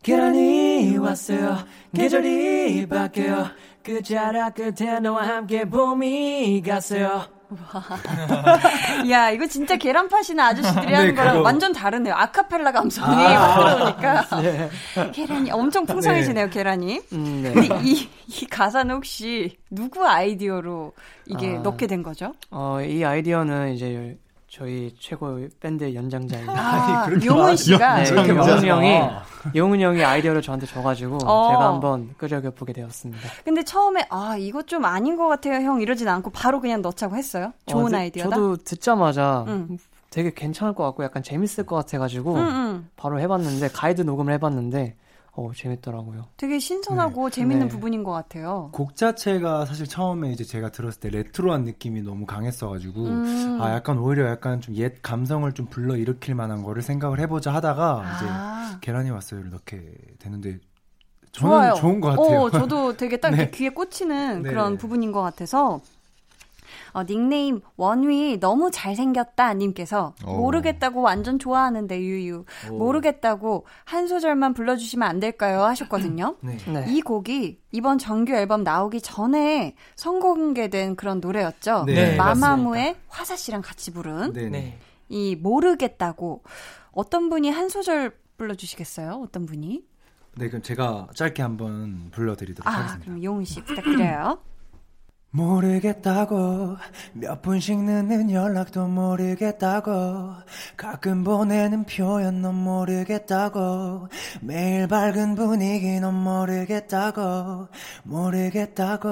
[0.02, 1.56] 계란이 왔어요.
[1.94, 3.46] 계절이 바뀌어요.
[3.82, 7.22] 끝자락 끝에 너와 함께 봄이 갔어요.
[9.10, 11.44] 야, 이거 진짜 계란 파시는 아저씨들이 하는 네, 거랑 그거.
[11.44, 12.14] 완전 다르네요.
[12.14, 14.26] 아카펠라 감성이 막 들어오니까.
[14.42, 14.70] 네.
[15.12, 17.00] 계란이 엄청 풍성해지네요, 계란이.
[17.12, 17.52] 음, 네.
[17.52, 20.92] 근데 이, 이 가사는 혹시 누구 아이디어로
[21.26, 21.60] 이게 아.
[21.60, 22.34] 넣게 된 거죠?
[22.50, 24.16] 어, 이 아이디어는 이제
[24.52, 27.56] 저희 최고 밴드 연장자인 아, 그렇게 용훈.
[27.56, 29.22] 씨가 네, 용훈 형이 마.
[29.54, 31.48] 용훈 형이 아이디어를 저한테 줘가지고 어.
[31.48, 33.18] 제가 한번 끄적여 보게 되었습니다.
[33.46, 37.54] 근데 처음에 아 이거 좀 아닌 것 같아요 형 이러진 않고 바로 그냥 넣자고 했어요.
[37.64, 38.28] 좋은 어, 네, 아이디어다.
[38.28, 39.78] 저도 듣자마자 응.
[40.10, 42.88] 되게 괜찮을 것 같고 약간 재밌을 것 같아가지고 응, 응.
[42.96, 44.96] 바로 해봤는데 가이드 녹음을 해봤는데
[45.34, 46.26] 어 재밌더라고요.
[46.36, 47.72] 되게 신선하고 재밌는 네.
[47.72, 48.68] 부분인 것 같아요.
[48.72, 53.58] 곡 자체가 사실 처음에 이제 제가 들었을 때 레트로한 느낌이 너무 강했어가지고 음.
[53.60, 58.04] 아 약간 오히려 약간 좀 옛 감성을 좀 불러 일으킬 만한 거를 생각을 해보자 하다가
[58.16, 60.58] 이제 아, 계란이 왔어요를 넣게 되는데
[61.32, 61.74] 저는 좋아요.
[61.74, 62.40] 좋은 것 같아요.
[62.40, 63.50] 어, 저도 되게 딱 네.
[63.50, 64.48] 귀에 꽂히는 네.
[64.50, 65.80] 그런 부분인 것 같아서.
[66.92, 70.36] 어, 닉네임 원위 너무 잘생겼다 님께서 오.
[70.38, 76.36] 모르겠다고 완전 좋아하는데 유유 모르겠다고 한 소절만 불러주시면 안 될까요 하셨거든요.
[76.42, 76.56] 네.
[76.66, 76.84] 네.
[76.88, 81.84] 이 곡이 이번 정규 앨범 나오기 전에 선공개된 그런 노래였죠.
[81.86, 84.42] 네, 마마무의 화사 씨랑 같이 부른 네.
[84.42, 84.50] 네.
[84.50, 84.78] 네.
[85.08, 86.42] 이 모르겠다고
[86.92, 89.20] 어떤 분이 한 소절 불러주시겠어요?
[89.22, 89.84] 어떤 분이?
[90.36, 93.04] 네, 그럼 제가 짧게 한번 불러드리도록 아, 하겠습니다.
[93.04, 94.38] 그럼 용훈 씨 부탁드려요.
[95.32, 96.76] 모르겠다고
[97.14, 100.34] 몇 분씩 늦는 연락도 모르겠다고
[100.76, 104.08] 가끔 보내는 표현도 모르겠다고
[104.42, 107.68] 매일 밝은 분위기 넌 모르겠다고
[108.04, 109.08] 모르겠다고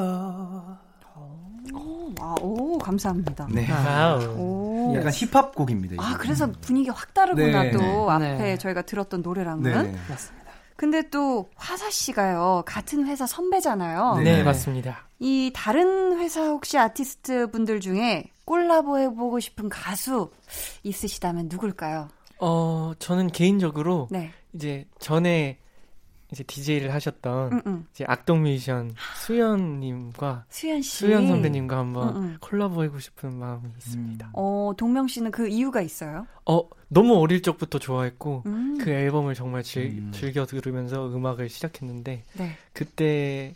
[2.23, 3.49] 아, 오, 감사합니다.
[3.51, 4.21] 네 와우.
[4.37, 4.95] 오.
[4.97, 5.97] 약간 힙합 곡입니다.
[5.99, 7.79] 아, 그래서 분위기가 확 다르구나, 네, 또.
[7.79, 8.09] 네.
[8.11, 8.59] 앞에 네.
[8.59, 9.63] 저희가 들었던 노래랑은.
[9.63, 9.95] 네.
[10.09, 10.40] 맞습니다.
[10.81, 14.15] 근데 또 화사 씨가요, 같은 회사 선배잖아요.
[14.25, 14.39] 네.
[14.39, 15.07] 네, 맞습니다.
[15.19, 20.31] 이 다른 회사 혹시 아티스트 분들 중에 콜라보 해보고 싶은 가수
[20.83, 22.09] 있으시다면 누굴까요?
[22.39, 24.31] 어, 저는 개인적으로 네.
[24.55, 25.59] 이제 전에
[26.33, 27.87] 이제 DJ를 하셨던 응, 응.
[27.93, 30.91] 이제 악동 뮤지션 수현님과 수현 씨.
[30.99, 32.37] 수현 선배님과 한번 응, 응.
[32.41, 34.31] 콜라보하고 싶은 마음이 있습니다.
[34.35, 36.27] 어, 동명 씨는 그 이유가 있어요?
[36.47, 38.79] 어, 너무 어릴 적부터 좋아했고 음.
[38.81, 40.11] 그 앨범을 정말 즐, 음.
[40.13, 42.57] 즐겨 들으면서 음악을 시작했는데 네.
[42.73, 43.55] 그때의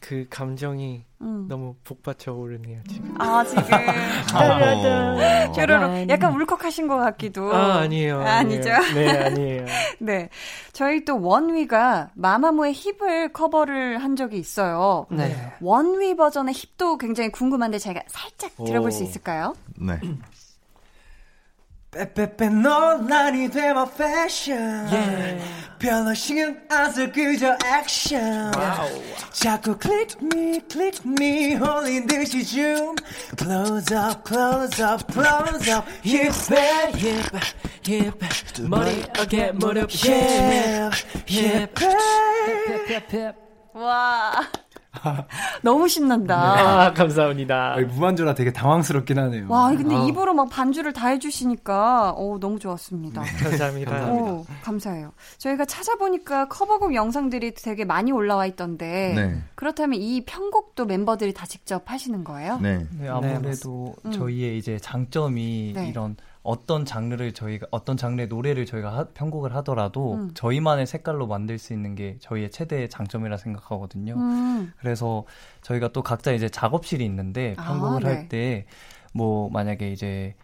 [0.00, 1.46] 그 감정이 음.
[1.48, 3.14] 너무 복받쳐 오르네요 지금.
[3.20, 3.62] 아, 지금.
[4.34, 5.52] 어.
[5.52, 6.08] 뾰로로.
[6.08, 7.54] 약간 울컥하신 것 같기도.
[7.54, 8.20] 아 아니에요.
[8.20, 8.70] 아, 아니죠?
[8.72, 8.94] 아니에요.
[8.94, 9.66] 네 아니에요.
[10.00, 10.28] 네.
[10.72, 15.06] 저희 또 원위가 마마무의 힙을 커버를 한 적이 있어요.
[15.10, 15.34] 네.
[15.60, 19.06] 원위 버전의 힙도 굉장히 궁금한데 저희가 살짝 들어볼 수 오.
[19.06, 19.54] 있을까요?
[19.78, 20.00] 네.
[21.91, 24.87] 빼빼빼 논란이 돼마 패션
[25.79, 28.51] 별로 신경 안 써 그저 액션
[29.31, 32.95] 자꾸 click me click me 홀린 듯이 줌
[33.37, 36.33] close up close up close up hip
[36.97, 37.37] hip
[37.87, 38.19] hip
[38.67, 40.91] 머리 어깨 무릎 hip
[41.29, 41.73] hip
[43.73, 44.41] 와.
[45.62, 46.36] 너무 신난다.
[46.86, 47.76] 아 감사합니다.
[47.94, 50.04] 무한조라 되게 당황스럽긴 하네요 와, 근데 아.
[50.04, 53.22] 입으로 막 반주를 다 해주시니까, 오, 너무 좋았습니다.
[53.22, 54.12] 감사합니다.
[54.12, 55.12] 오, 감사해요.
[55.38, 59.42] 저희가 찾아보니까 커버곡 영상들이 되게 많이 올라와 있던데, 네.
[59.54, 62.58] 그렇다면 이 편곡도 멤버들이 다 직접 하시는 거예요?
[62.60, 62.86] 네.
[62.98, 64.12] 네, 아무래도 음.
[64.12, 65.88] 저희의 이제 장점이 네.
[65.88, 70.30] 이런 어떤 장르를 저희가 어떤 장르의 노래를 저희가 하- 편곡을 하더라도 음.
[70.34, 74.14] 저희만의 색깔로 만들 수 있는 게 저희의 최대 장점이라 생각하거든요.
[74.14, 75.24] 음, 그래서
[75.62, 78.06] 저희가 또 각자 이제 작업실이 있는데 아, 편곡을 네.
[78.08, 78.66] 할때
[79.14, 80.34] 뭐 만약에 이제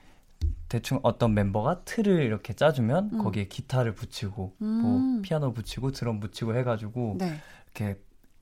[0.69, 3.19] 대충 어떤 멤버가 틀을 이렇게 짜주면 음.
[3.25, 4.67] 거기에 기타를 붙이고 음.
[4.83, 7.39] 뭐 피아노 붙이고 드럼 붙이고 해가지고 네.
[7.75, 7.99] 이렇게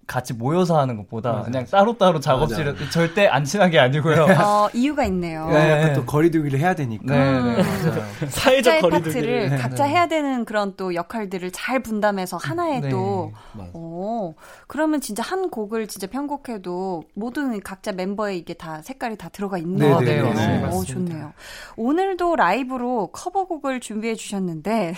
[0.07, 1.45] 같이 모여서 하는 것보다 맞아요.
[1.45, 4.25] 그냥 따로따로 작업실에 절대 안 친하게 아니고요.
[4.39, 5.49] 어, 이유가 있네요.
[5.49, 5.73] 네.
[5.73, 7.57] 약간 또 거리두기를 해야 되니까 네, 네, 음.
[7.57, 8.05] 맞아요.
[8.29, 12.89] 사회적 거리두기를 파트를 각자 해야 되는 그런 또 역할들을 잘 분담해서 하나의 네.
[12.89, 13.71] 또 맞아.
[13.75, 14.35] 오,
[14.69, 19.77] 그러면 진짜 한 곡을 진짜 편곡해도 모든 각자 멤버의 이게 다 색깔이 다 들어가 있는
[19.77, 20.35] 네, 거네요.
[20.35, 20.93] 네, 네, 오, 맞습니다.
[20.93, 21.33] 좋네요.
[21.77, 24.95] 오늘도 라이브로 커버곡을 준비해 주셨는데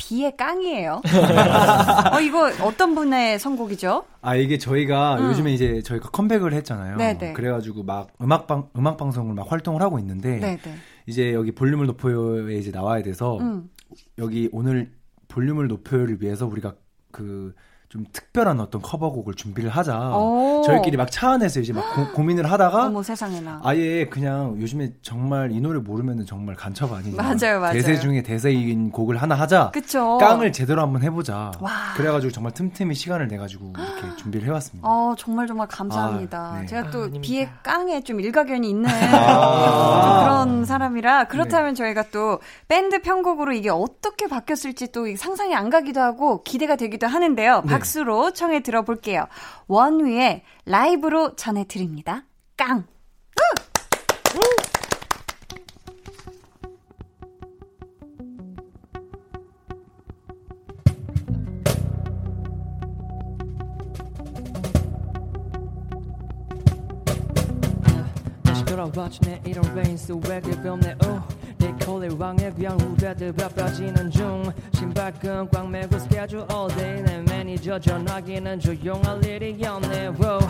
[0.00, 1.02] 비의 깡이에요.
[2.12, 4.04] 어, 이거 어떤 분의 선곡이죠?
[4.22, 5.26] 아 이게 저희가 음.
[5.26, 6.96] 요즘에 이제 저희가 컴백을 했잖아요.
[6.96, 7.34] 네네.
[7.34, 10.74] 그래가지고 막 음악 방 음악 방송을 막 활동을 하고 있는데 네, 네.
[11.06, 13.68] 이제 여기 볼륨을 높여요에 이제 나와야 돼서 음.
[14.16, 14.90] 여기 오늘
[15.28, 16.74] 볼륨을 높여요를 위해서 우리가
[17.12, 17.54] 그
[17.90, 20.16] 좀 특별한 어떤 커버곡을 준비를 하자.
[20.16, 20.62] 오.
[20.64, 21.82] 저희끼리 막 차 안에서 이제 막
[22.14, 23.62] 고, 민을 하다가 어머 세상에나.
[23.64, 27.20] 아예 그냥 요즘에 정말 이 노래 모르면은 정말 간첩 아니냐.
[27.20, 27.72] 맞아요, 맞아요.
[27.72, 29.72] 대세 중에 대세인 곡을 하나 하자.
[29.72, 30.18] 그쵸.
[30.18, 31.50] 깡을 제대로 한번 해보자.
[31.58, 31.70] 와.
[31.96, 34.88] 그래가지고 정말 틈틈이 시간을 내가지고 이렇게 준비를 해왔습니다.
[34.88, 36.38] 어, 정말 정말 감사합니다.
[36.38, 36.66] 아, 네.
[36.66, 37.08] 제가 또 아.
[37.20, 38.90] 비의 깡에 좀 일가견이 있는 아.
[40.14, 46.00] 좀 그런 사람이라 그렇다면 저희가 또 밴드 편곡으로 이게 어떻게 바뀌었을지 또 상상이 안 가기도
[46.00, 47.62] 하고 기대가 되기도 하는데요.
[47.80, 49.26] 박수로 청해 들어볼게요.
[49.66, 52.24] 원위의 라이브로 전해드립니다.
[52.56, 52.84] 깡!
[68.66, 71.39] 돌아왔지 내 이런 레인 스웨그 변내 오내
[71.84, 78.60] 콜의 왕의 귀한 후배들 바빠지는 중 신발끈 꽉 매고 스케줄 all day 내 매니저 전화기는
[78.60, 80.40] 조용할 일이 없네 wow.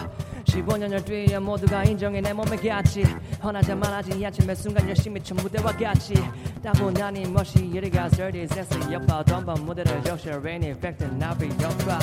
[0.45, 3.05] 15년을 뒤에 모두가 인정해 내 몸에 같이
[3.43, 6.15] 헌하자만 하지 않지 매 순간 열심히 천 무대와 같이
[6.63, 11.99] 따분하니 멋이 이리가 30세서 옆봐 덤번 무대를 적셔 rain effect 나비 옆봐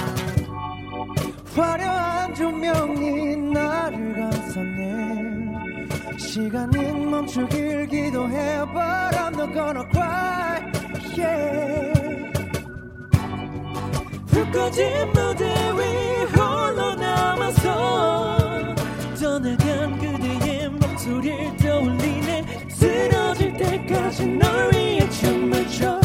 [1.56, 4.77] 화려한 조명이 나를 감싸네
[6.18, 10.62] 시간이 멈추길 기도해 But I'm not gonna cry.
[11.16, 12.32] Yeah.
[14.28, 18.76] 불 꺼진 무대 위 홀로 남아서
[19.20, 22.46] 떠나간 그대의 목소리를 떠올리네.
[22.70, 25.97] 쓰러질 때까지 널 위해 춤을 춰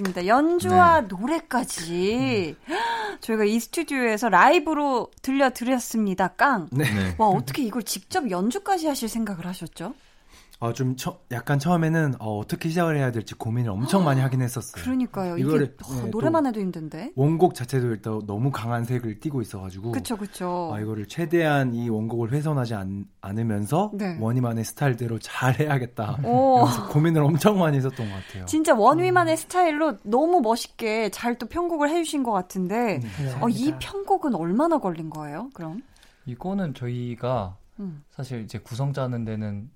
[0.00, 0.26] 맞습니다.
[0.26, 2.56] 연주와 노래까지
[3.20, 6.28] 저희가 이 스튜디오에서 라이브로 들려드렸습니다.
[6.28, 6.68] 깡.
[6.72, 6.84] 네.
[6.84, 7.14] 네.
[7.18, 9.94] 와 어떻게 이걸 직접 연주까지 하실 생각을 하셨죠?
[10.58, 14.82] 어, 좀 처, 약간 처음에는 어, 떻게 시작을 해야 될지 고민을 엄청 많이 하긴 했었어요.
[14.82, 15.38] 그러니까요.
[15.38, 17.12] 이게 이거를, 어, 네, 노래만 또 해도 힘든데.
[17.16, 20.70] 원곡 자체도 일단 너무 강한 색을 띠고 있어가지고 그쵸 그쵸.
[20.74, 24.18] 아, 이거를 최대한 이 원곡을 훼손하지 않, 않으면서 네.
[24.20, 26.18] 원희만의 스타일대로 잘 해야겠다.
[26.90, 28.44] 고민을 엄청 많이 했었던 것 같아요.
[28.44, 33.34] 진짜 원위만의 스타일로 너무 멋있게 잘 또 편곡을 해주신 것 같은데, 네.
[33.40, 35.48] 어, 이 편곡은 얼마나 걸린 거예요?
[35.54, 35.80] 그럼?
[36.26, 38.02] 이거는 저희가 음.
[38.10, 39.70] 사실 이제 구성 짜는 데는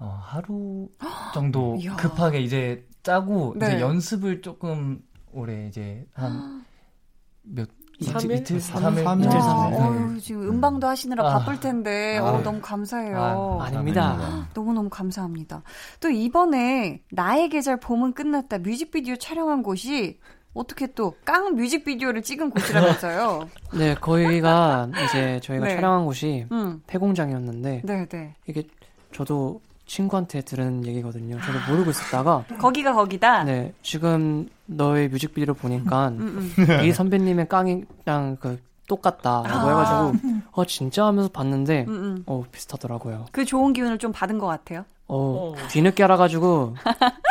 [0.00, 0.88] 어, 하루
[1.34, 1.76] 정도.
[1.96, 3.66] 급하게 이제 짜고 네.
[3.66, 5.00] 이제 연습을 조금
[5.32, 6.64] 오래 이제 한
[7.42, 7.68] 몇삼
[8.00, 8.36] 이틀, 일?
[8.38, 9.26] 이틀, 삼 삼일, 삼일?
[9.26, 9.70] 이틀, 와, 삼일.
[9.78, 9.84] 네.
[9.84, 11.38] 어휴, 지금 음방도 하시느라 아.
[11.38, 12.24] 바쁠 텐데, 아.
[12.30, 13.58] 어, 너무 감사해요.
[13.60, 14.48] 아, 아닙니다.
[14.54, 15.62] 너무너무 감사합니다.
[16.00, 20.20] 또 이번에 나의 계절 봄은 끝났다 뮤직비디오 촬영한 곳이
[20.54, 23.48] 어떻게 또 깡 뮤직비디오를 찍은 곳이라면서요?
[23.78, 25.74] 네, 거기가 이제 저희가 네.
[25.76, 28.34] 촬영한 곳이 음, 폐공장이었는데 네 네.
[28.46, 28.64] 이게
[29.12, 31.38] 저도 친구한테 들은 얘기거든요.
[31.40, 33.42] 저도 모르고 있었다가 거기가 거기다.
[33.44, 36.84] 네 지금 너의 뮤직비디오 보니까 음, 음.
[36.84, 39.68] 이 선배님의 깡이랑 그 똑같다라고 아.
[40.12, 42.22] 해가지고 어 진짜 하면서 봤는데 음, 음.
[42.26, 43.26] 어 비슷하더라고요.
[43.32, 44.84] 그 좋은 기운을 좀 받은 것 같아요.
[45.08, 46.74] 어 뒤늦게 알아가지고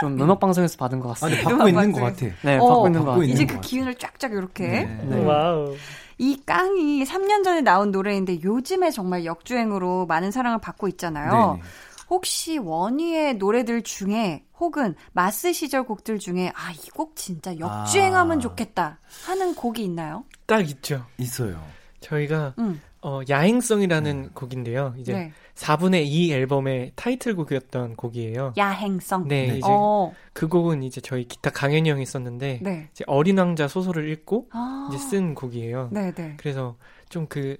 [0.01, 1.43] 좀 음악 방송에서 받은 것 아, 같습니다.
[1.43, 2.01] 근데 받고 있는 것.
[2.01, 2.25] 같아.
[2.43, 3.33] 네 어, 받고 있는 것 받고 같아요.
[3.33, 3.61] 이제 그.
[3.61, 4.67] 기운을 쫙쫙 이렇게.
[4.67, 4.99] 네.
[5.07, 5.23] 네.
[5.23, 5.75] wow.
[6.19, 11.31] 이 깡이 3년 전에 나온 노래인데 요즘에 정말 역주행으로 많은 사랑을 받고 있잖아요.
[11.31, 11.61] 네네.
[12.09, 18.41] 혹시 원위의 노래들 중에 혹은 마스 시절 곡들 중에 아, 이 곡 진짜 역주행하면 아.
[18.41, 20.23] 좋겠다 하는 곡이 있나요?
[20.45, 21.05] 딱 있죠.
[21.17, 21.61] 있어요.
[21.99, 22.79] 저희가 응.
[23.01, 24.95] 어, 야행성이라는 곡인데요.
[24.97, 25.31] 이제 네.
[25.55, 28.53] 4분의 2 앨범의 타이틀곡이었던 곡이에요.
[28.57, 29.27] 야행성.
[29.27, 29.57] 네, 네.
[29.57, 32.89] 이제 어, 그 곡은 이제 저희 기타 강현이 형이 썼는데 네.
[32.91, 34.89] 이제 어린 왕자 소설을 읽고 아.
[34.89, 35.89] 이제 쓴 곡이에요.
[35.91, 36.35] 네, 네.
[36.37, 36.75] 그래서
[37.09, 37.57] 좀그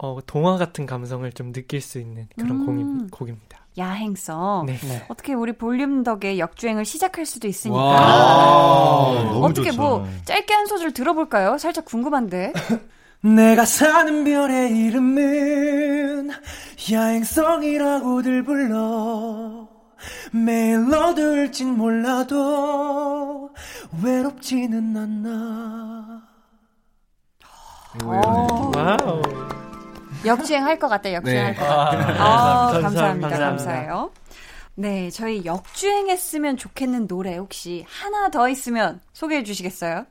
[0.00, 2.66] 어, 동화 같은 감성을 좀 느낄 수 있는 그런 음.
[2.66, 3.57] 곡이, 곡입니다.
[3.78, 4.66] 야행성.
[4.66, 4.76] 네.
[4.78, 5.04] 네.
[5.08, 7.78] 어떻게 우리 볼륨 덕에 역주행을 시작할 수도 있으니까.
[7.78, 9.80] 와, 너무 어떻게 좋죠.
[9.80, 11.56] 뭐 짧게 한 소절 들어볼까요?
[11.58, 12.52] 살짝 궁금한데.
[13.20, 16.30] 내가 사는 별의 이름은
[16.92, 19.68] 야행성이라고들 불러
[20.32, 23.50] 매일 어두울진 몰라도
[24.02, 26.22] 외롭지는 않아
[28.04, 29.57] 어, wow.
[30.24, 31.44] 역주행 할 것 같다, 역주행 네.
[31.52, 32.24] 할것 같다.
[32.24, 33.28] 아, 감사합니다.
[33.28, 33.38] 감사합니다.
[33.38, 34.10] 감사해요.
[34.74, 40.06] 네, 저희 역주행했으면 좋겠는 노래 혹시 하나 더 있으면 소개해 주시겠어요?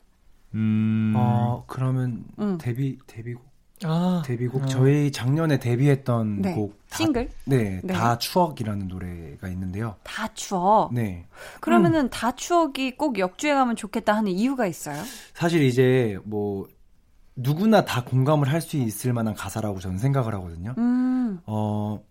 [0.56, 1.13] 음.
[1.15, 2.58] 어 그러면 음.
[2.58, 3.46] 데뷔 데뷔곡
[3.84, 6.54] 아, 데뷔곡 저희 작년에 데뷔했던 네.
[6.56, 7.30] 곡 다, 싱글?
[7.46, 7.93] 네, 네.
[7.93, 9.96] 다 추억이라는 노래가 있는데요.
[10.04, 10.93] 다 추억.
[10.93, 11.26] 네.
[11.62, 15.02] 그러면은 다 추억이 꼭 역주행하면 좋겠다 하는 이유가 있어요?
[15.34, 16.67] 사실 이제 뭐
[17.38, 20.73] 누구나 다 공감을 할 수 있을 만한 가사라고 저는 생각을 하거든요.
[20.78, 22.04] 음, 어,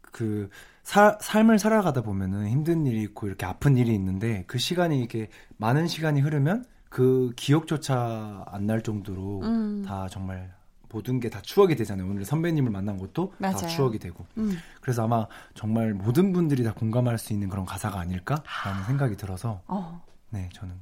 [0.00, 0.48] 그,
[0.82, 5.28] 사- 삶을 살아가다 보면은 힘든 일이 있고 이렇게 아픈 일이 있는데 그 시간이 이렇게
[5.58, 9.84] 많은 시간이 흐르면 그 기억조차 안 날 정도로 음.
[9.86, 10.52] 다 정말
[10.88, 12.08] 모든 게 다 추억이 되잖아요.
[12.08, 13.56] 오늘 선배님을 만난 것도 맞아요.
[13.58, 14.24] 다 추억이 되고.
[14.38, 14.56] 음.
[14.80, 20.02] 그래서 아마 정말 모든 분들이 다 공감할 수 있는 그런 가사가 아닐까라는 생각이 들어서 어,
[20.30, 20.74] 네, 저는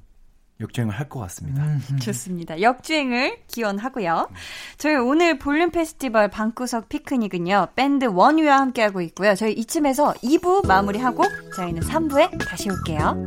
[0.61, 1.65] 역주행을 할 것 같습니다.
[2.03, 2.61] 좋습니다.
[2.61, 4.29] 역주행을 기원하고요.
[4.77, 9.35] 저희 오늘 볼륨 페스티벌 방구석 피크닉은요, 밴드 원유와 함께하고 있고요.
[9.35, 11.23] 저희 이쯤에서 2부 마무리하고
[11.57, 13.27] 저희는 3부에 다시 올게요.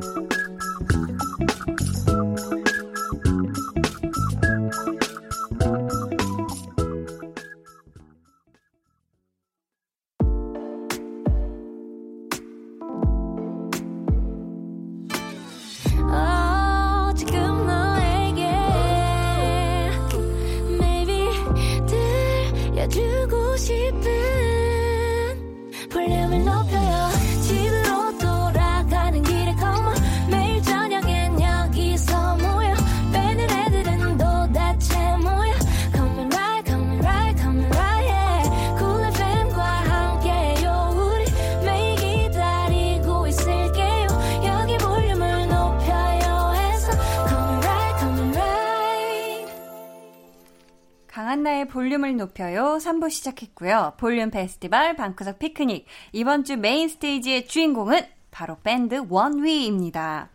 [52.21, 52.77] 높여요.
[52.79, 53.93] 3부 시작했고요.
[53.97, 55.85] 볼륨 페스티벌 방구석 피크닉.
[56.11, 60.29] 이번 주 메인 스테이지의 주인공은 바로 밴드 원위입니다.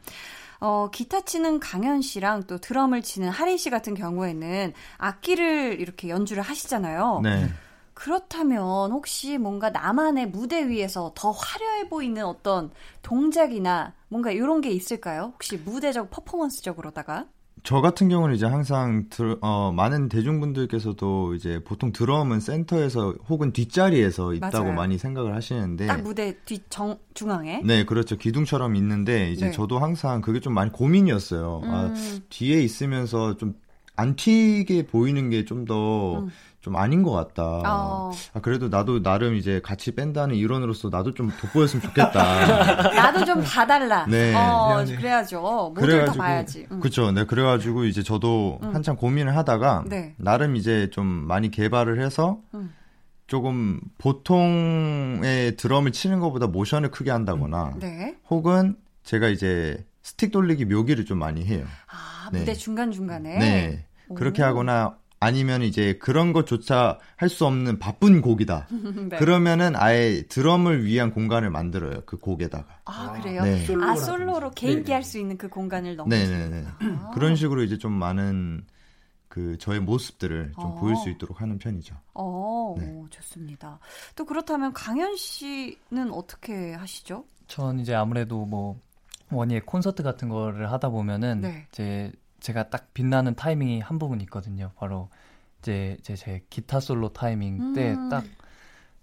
[0.61, 6.43] 어, 기타 치는 강현 씨랑 또 드럼을 치는 하린 씨 같은 경우에는 악기를 이렇게 연주를
[6.43, 7.21] 하시잖아요.
[7.23, 7.49] 네.
[7.95, 12.71] 그렇다면 혹시 뭔가 나만의 무대 위에서 더 화려해 보이는 어떤
[13.03, 15.33] 동작이나 뭔가 이런 게 있을까요?
[15.35, 17.27] 혹시 무대적 퍼포먼스적으로다가?
[17.67, 24.35] 저 같은 경우는 이제 항상 들, 어, 많은 대중분들께서도 이제 보통 드럼은 센터에서 혹은 뒷자리에서
[24.35, 24.73] 있다고 맞아요.
[24.73, 27.63] 많이 생각을 하시는데 딱 무대 뒤 정, 중앙에?
[27.65, 28.17] 네, 그렇죠.
[28.17, 29.51] 기둥처럼 있는데 이제 네.
[29.51, 31.63] 저도 항상 그게 좀 많이 고민이었어요.
[31.65, 32.21] 아, 음.
[32.31, 33.57] 뒤에 있으면서 좀
[33.97, 36.29] 안 튀게 보이는 게 좀더 음.
[36.67, 37.45] 좀 아닌 것 같다.
[37.65, 38.11] 어.
[38.35, 42.91] 아, 그래도 나도 나름 이제 같이 밴드하는 일원으로서 나도 좀 돋보였으면 좋겠다.
[42.93, 44.05] 나도 좀 봐달라.
[44.07, 44.35] 네.
[44.35, 44.97] 어, 미안해.
[44.97, 45.41] 그래야죠.
[45.77, 46.67] 모두를 다 봐야지.
[46.73, 46.81] 음.
[46.81, 47.13] 그쵸.
[47.13, 48.75] 네, 그래가지고 이제 저도 음.
[48.75, 50.17] 한참 고민을 하다가 네.
[50.19, 52.75] 나름 이제 좀 많이 개발을 해서 음.
[53.29, 58.17] 조금 보통의 드럼을 치는 것보다 모션을 크게 한다거나 네.
[58.29, 61.65] 혹은 제가 이제 스틱 돌리기 묘기를 좀 많이 해요.
[61.87, 62.41] 아, 네.
[62.41, 63.39] 무대 중간중간에?
[63.39, 63.87] 네.
[64.17, 64.47] 그렇게 오.
[64.47, 64.97] 하거나
[65.27, 68.69] 아니면 이제 그런 것조차 할 수 없는 바쁜 곡이다.
[69.11, 69.17] 네.
[69.19, 72.03] 그러면은 아예 드럼을 위한 공간을 만들어요.
[72.07, 72.81] 그 곡에다가.
[72.85, 73.43] 아, 그래요?
[73.43, 73.67] 네.
[73.83, 74.93] 아, 솔로로 개인기 네.
[74.95, 76.07] 할수 있는 그 공간을 넣어.
[76.07, 76.65] 네네네.
[76.79, 77.11] 아.
[77.15, 78.65] 그런 식으로 이제 좀 많은
[79.29, 80.75] 그 저의 모습들을 좀 어.
[80.77, 81.95] 보일 수 있도록 하는 편이죠.
[82.15, 82.87] 어, 네.
[82.87, 83.81] 오, 좋습니다.
[84.15, 87.25] 또 그렇다면 강현 씨는 어떻게 하시죠?
[87.47, 88.81] 전 이제 아무래도 뭐
[89.31, 91.67] 원희의 콘서트 같은 거를 하다 보면은 네.
[91.73, 92.13] 이제
[92.47, 94.71] 제가 딱 빛나는 타이밍이 한 부분 있거든요.
[94.77, 95.09] 바로
[95.59, 98.09] 이제 제, 제 기타 솔로 타이밍 때 음.
[98.09, 98.23] 딱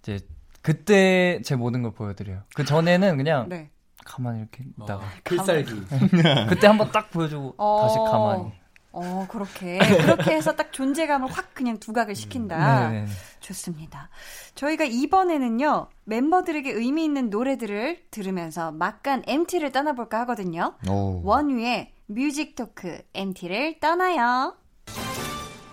[0.00, 0.20] 이제
[0.62, 2.44] 그때 제 모든 걸 보여드려요.
[2.54, 3.70] 그 전에는 그냥 네.
[4.02, 5.72] 가만히 이렇게 있다가 필살기.
[6.48, 7.82] 그때 한번 딱 보여주고 어.
[7.82, 8.52] 다시 가만히.
[8.92, 9.78] 어, 그렇게.
[9.78, 12.88] 그렇게 해서 딱 존재감을 확 그냥 두각을 시킨다.
[12.88, 13.06] 네네.
[13.40, 14.08] 좋습니다.
[14.54, 20.76] 저희가 이번에는요, 멤버들에게 의미 있는 노래들을 들으면서 막간 MT를 떠나볼까 하거든요.
[20.88, 21.20] 오.
[21.24, 24.56] 원유의 뮤직 토크 MT를 떠나요.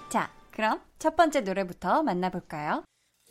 [0.09, 2.83] 자, 그럼 첫 번째 노래부터 만나볼까요?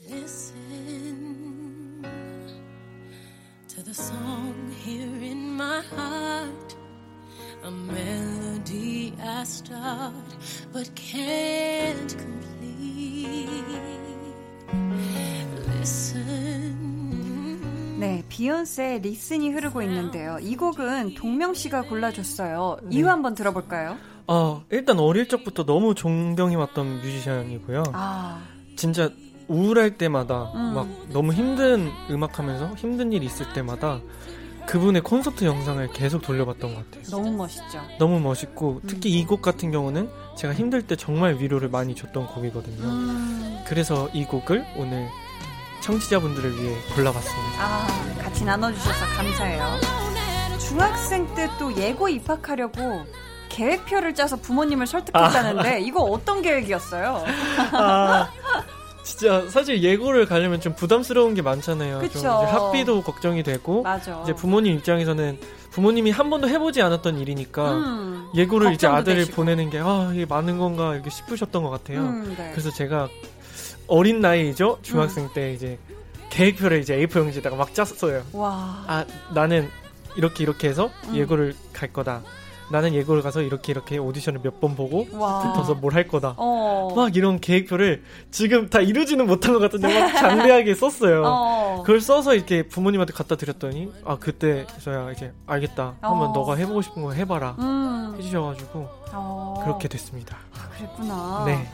[0.02, 2.02] Listen
[3.68, 6.76] to the song here in my heart.
[7.62, 10.14] A melody I start
[10.72, 13.64] but can't complete.
[15.78, 16.99] Listen.
[18.00, 20.38] 네, 비욘세의 리슨이 흐르고 있는데요.
[20.40, 22.78] 이 곡은 동명 씨가 골라줬어요.
[22.90, 23.96] 이유 한번 들어볼까요?
[24.26, 27.82] 어, 일단 어릴 적부터 너무 존경해 왔던 뮤지션이고요.
[27.92, 28.42] 아,
[28.76, 29.10] 진짜
[29.48, 30.74] 우울할 때마다 음.
[30.74, 34.00] 막 너무 힘든 음악 하면서 힘든 일 있을 때마다
[34.66, 37.02] 그분의 콘서트 영상을 계속 돌려봤던 것 같아요.
[37.10, 37.80] 너무 멋있죠.
[37.98, 38.86] 너무 멋있고 음.
[38.86, 42.84] 특히 이곡 같은 경우는 제가 힘들 때 정말 위로를 많이 줬던 곡이거든요.
[42.84, 45.08] 음, 그래서 이 곡을 오늘
[45.80, 47.56] 청취자분들을 위해 골라봤습니다.
[47.58, 47.86] 아,
[48.22, 49.78] 같이 나눠주셔서 감사해요.
[50.58, 53.04] 중학생 때 또 예고 입학하려고
[53.48, 57.24] 계획표를 짜서 부모님을 설득했다는데 이거 어떤 계획이었어요?
[57.72, 58.28] 아,
[59.02, 61.98] 진짜 사실 예고를 가려면 좀 부담스러운 게 많잖아요.
[62.00, 62.18] 좀 그쵸.
[62.18, 64.20] 이제 학비도 걱정이 되고 맞아.
[64.22, 65.38] 이제 부모님 입장에서는
[65.72, 69.36] 부모님이 한 번도 해보지 않았던 일이니까 음, 예고를 이제 아들을 되시고.
[69.36, 72.00] 보내는 게 아, 이게 많은 건가 이렇게 싶으셨던 것 같아요.
[72.00, 72.50] 음, 네.
[72.52, 73.08] 그래서 제가
[73.90, 75.28] 어린 나이죠 중학생 음.
[75.34, 75.78] 때 이제
[76.30, 78.22] 계획표를 이제 A4 용지에다가 막 짰어요.
[78.32, 79.68] 와, 아 나는
[80.16, 81.16] 이렇게 이렇게 해서 음.
[81.16, 82.22] 예고를 갈 거다.
[82.70, 85.40] 나는 예고를 가서 이렇게 이렇게 오디션을 몇 번 보고 와.
[85.42, 86.34] 붙어서 뭘 할 거다.
[86.36, 91.22] 어, 막 이런 계획표를 지금 다 이루지는 못한 것 같은데 막 장대하게 썼어요.
[91.26, 95.96] 어, 그걸 써서 이렇게 부모님한테 갖다 드렸더니 아 그때 저야 이제 알겠다.
[96.00, 96.32] 한번 어.
[96.32, 97.56] 너가 해보고 싶은 거 해봐라.
[97.58, 100.36] 음, 해주셔가지고 어, 그렇게 됐습니다.
[100.76, 101.42] 그랬구나.
[101.46, 101.68] 네.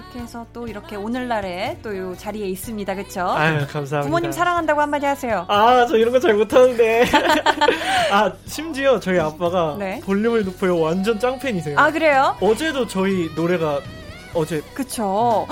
[0.00, 3.28] 그렇게 해서 또 이렇게 오늘날에 또이 자리에 있습니다, 그쵸?
[3.28, 4.00] 아유 감사합니다.
[4.02, 5.44] 부모님 사랑한다고 한마디 하세요.
[5.48, 7.04] 아, 저 이런 거 잘 못하는데.
[8.12, 10.00] 아, 심지어 저희 아빠가 네.
[10.04, 10.78] 볼륨을 높여요.
[10.80, 11.78] 완전 짱팬이세요.
[11.78, 12.36] 아, 그래요?
[12.40, 13.80] 어제도 저희 노래가
[14.34, 15.46] 어제 그쵸.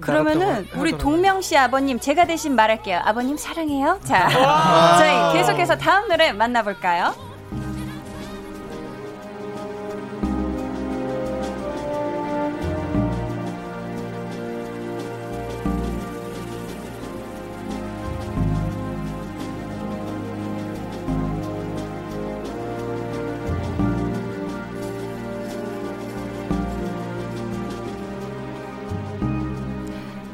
[0.00, 0.96] 그러면은 나갔다고 우리.
[0.96, 3.00] 동명 씨 아버님 제가 대신 말할게요.
[3.04, 3.98] 아버님 사랑해요.
[4.04, 4.98] 자, 와.
[4.98, 7.14] 저희 계속해서 다음 노래 만나볼까요?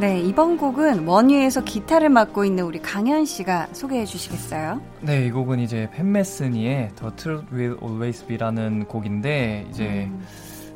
[0.06, 4.80] 네, 이번 곡은 원유에서 기타를 맡고 있는 우리 강현 씨가 소개해 주시겠어요?
[5.00, 10.24] 네, 이 곡은 이제 팬메스니의 The Truth Will Always Be라는 곡인데 이제 음.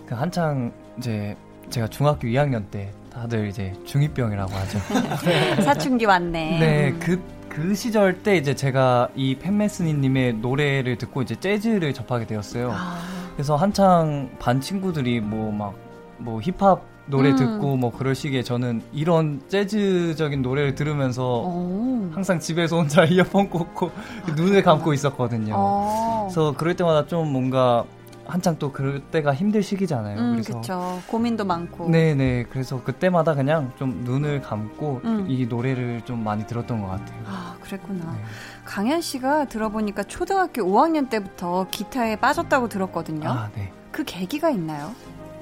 [0.05, 1.37] 그 한창 이제
[1.69, 4.79] 제가 중학교 2학년 때 다들 이제 중이병이라고 하죠.
[5.63, 6.59] 사춘기 왔네.
[6.59, 12.73] 네, 그, 그 시절 때 이제 제가 이 팬메스니님의 노래를 듣고 이제 재즈를 접하게 되었어요.
[12.75, 12.99] 아,
[13.37, 17.37] 그래서 한창 반 친구들이 뭐 막 뭐 힙합 노래 음.
[17.37, 22.11] 듣고 뭐 그럴 시기에 저는 이런 재즈적인 노래를 들으면서 오.
[22.13, 23.91] 항상 집에서 혼자 이어폰 꽂고
[24.37, 25.55] 눈을 감고 있었거든요.
[25.57, 26.29] 어.
[26.29, 27.85] 그래서 그럴 때마다 좀 뭔가
[28.31, 30.19] 한창 또 그럴 때가 힘들 시기잖아요.
[30.19, 31.03] 음, 그래서 그쵸.
[31.09, 31.89] 고민도 많고.
[31.89, 32.45] 네네.
[32.51, 35.27] 그래서 그때마다 그냥 좀 눈을 감고 음.
[35.29, 37.21] 이 노래를 좀 많이 들었던 것 같아요.
[37.27, 38.13] 아, 그랬구나.
[38.13, 38.19] 네.
[38.65, 43.29] 강현 씨가 들어보니까 초등학교 5학년 때부터 기타에 빠졌다고 들었거든요.
[43.29, 43.73] 아, 네.
[43.91, 44.93] 그 계기가 있나요?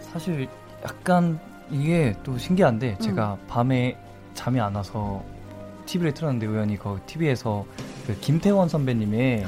[0.00, 0.48] 사실
[0.82, 1.38] 약간
[1.70, 3.00] 이게 또 신기한데 음.
[3.00, 3.96] 제가 밤에
[4.34, 5.22] 잠이 안 와서
[5.86, 7.64] TV를 틀었는데 우연히 그 TV에서
[8.06, 9.44] 그 김태원 선배님의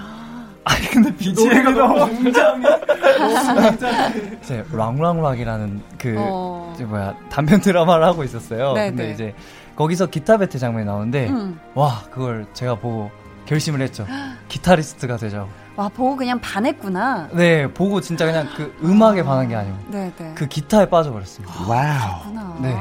[0.64, 2.64] 아니 근데 BGM이 너무 굉장히
[4.42, 6.72] 제 랑랑락이라는 그 어.
[6.74, 8.72] 이제 뭐야 단편 드라마를 하고 있었어요.
[8.74, 9.12] 네, 근데 네.
[9.12, 9.34] 이제
[9.76, 11.58] 거기서 기타 배트 장면이 나오는데 음.
[11.74, 13.10] 와 그걸 제가 보고
[13.46, 14.06] 결심을 했죠.
[14.48, 15.48] 기타리스트가 되자고.
[15.80, 17.30] 와, 보고 그냥 반했구나.
[17.32, 20.32] 네 보고 진짜 그냥 그 음악에 반한 게 아니고 네, 네.
[20.34, 21.54] 그 기타에 빠져버렸습니다.
[21.66, 22.20] wow.
[22.20, 22.58] 그렇구나.
[22.60, 22.76] 네.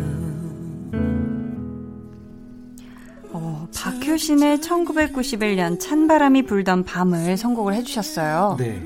[3.34, 8.56] 어, 박효신의 1991년 찬바람이 불던 밤을 선곡을 해주셨어요.
[8.58, 8.82] 네.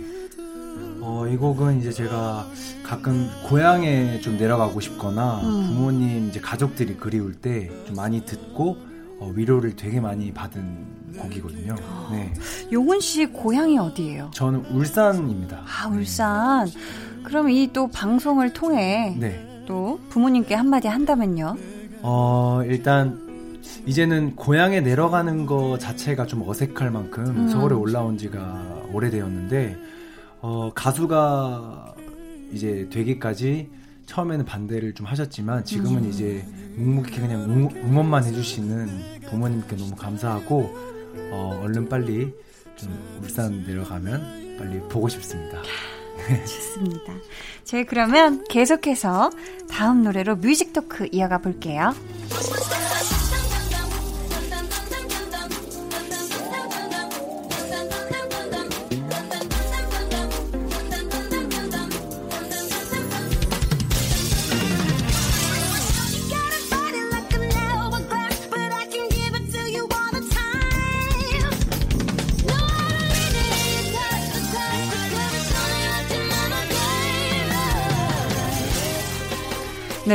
[1.01, 2.45] 어, 이 곡은 이제 제가
[2.83, 5.67] 가끔 고향에 좀 내려가고 싶거나 음.
[5.69, 8.79] 부모님 이제 가족들이 그리울 때 좀 많이 듣고
[9.21, 11.75] 어, 위로를 되게 많이 받은 곡이거든요.
[12.13, 12.33] 네.
[12.73, 14.31] 용훈 씨 고향이 어디예요?
[14.35, 15.63] 저는 울산입니다.
[15.65, 16.69] 아, 울산.
[17.25, 19.65] 그럼 이 또 방송을 통해 네.
[19.67, 21.57] 또 부모님께 한마디 한다면요?
[22.03, 27.49] 어, 일단 이제는 고향에 내려가는 거 자체가 좀 어색할 만큼 음.
[27.49, 29.77] 서울에 올라온 지가 오래되었는데
[30.41, 31.95] 어, 가수가
[32.53, 33.69] 이제 되기까지
[34.07, 36.09] 처음에는 반대를 좀 하셨지만 지금은 음.
[36.09, 36.45] 이제
[36.77, 38.89] 묵묵히 그냥 응, 응원만 해주시는
[39.29, 40.73] 부모님께 너무 감사하고
[41.31, 42.33] 어, 얼른 빨리
[42.77, 45.63] 좀 울산 내려가면 빨리 보고 싶습니다.
[46.47, 47.13] 좋습니다.
[47.65, 49.31] 저희 그러면 계속해서
[49.71, 51.95] 다음 노래로 뮤직 토크 이어가 볼게요.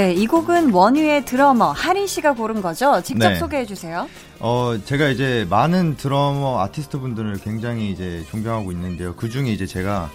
[0.02, 3.04] 네, 이 곡은 원유의 드러머 하린 씨가 고른 거죠?
[3.04, 3.36] 직접 네.
[3.36, 4.10] 소개해 주세요.
[4.40, 9.14] 어, 제가 이제 많은 드러머 아티스트 분들을 굉장히 이제 존경하고 있는데요.
[9.16, 10.10] 그 중에 이제 제가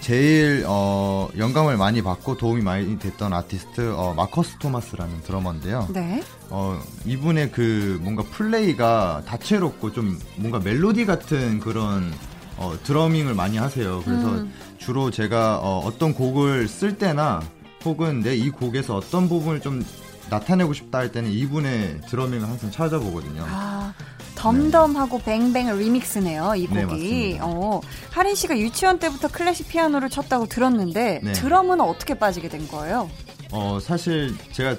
[0.00, 5.88] 제일 어, 영감을 많이 받고 도움이 많이 됐던 아티스트 어, 마커스 토마스라는 드러머인데요.
[5.92, 6.22] 네.
[6.48, 12.14] 어, 이분의 그 뭔가 플레이가 다채롭고 좀 뭔가 멜로디 같은 그런
[12.58, 14.02] 어, 드러밍을 많이 하세요.
[14.04, 14.52] 그래서 음.
[14.78, 17.42] 주로 제가 어, 어떤 곡을 쓸 때나
[17.86, 19.84] 혹은 내 이 곡에서 어떤 부분을 좀
[20.28, 23.44] 나타내고 싶다 할 때는 이분의 드러밍을 항상 찾아보거든요.
[23.48, 23.94] 아,
[24.34, 27.38] 덤덤하고 뱅뱅 리믹스네요, 이 네, 곡이.
[27.38, 27.44] 맞습니다.
[27.46, 27.80] 어,
[28.10, 31.32] 하린 씨가 유치원 때부터 클래식 피아노를 쳤다고 들었는데 네.
[31.32, 33.08] 드럼은 어떻게 빠지게 된 거예요?
[33.52, 34.74] 어, 사실 제가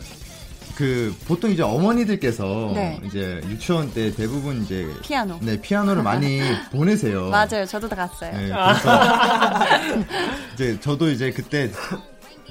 [0.76, 3.00] 그 보통 이제 어머니들께서 네.
[3.06, 5.40] 이제 유치원 때 대부분 이제 피아노.
[5.42, 6.42] 네, 피아노를 많이
[6.72, 7.30] 보내세요.
[7.30, 8.32] 맞아요, 저도 다 갔어요.
[8.34, 10.06] 네, 그래서
[10.54, 11.72] 이제 저도 이제 그때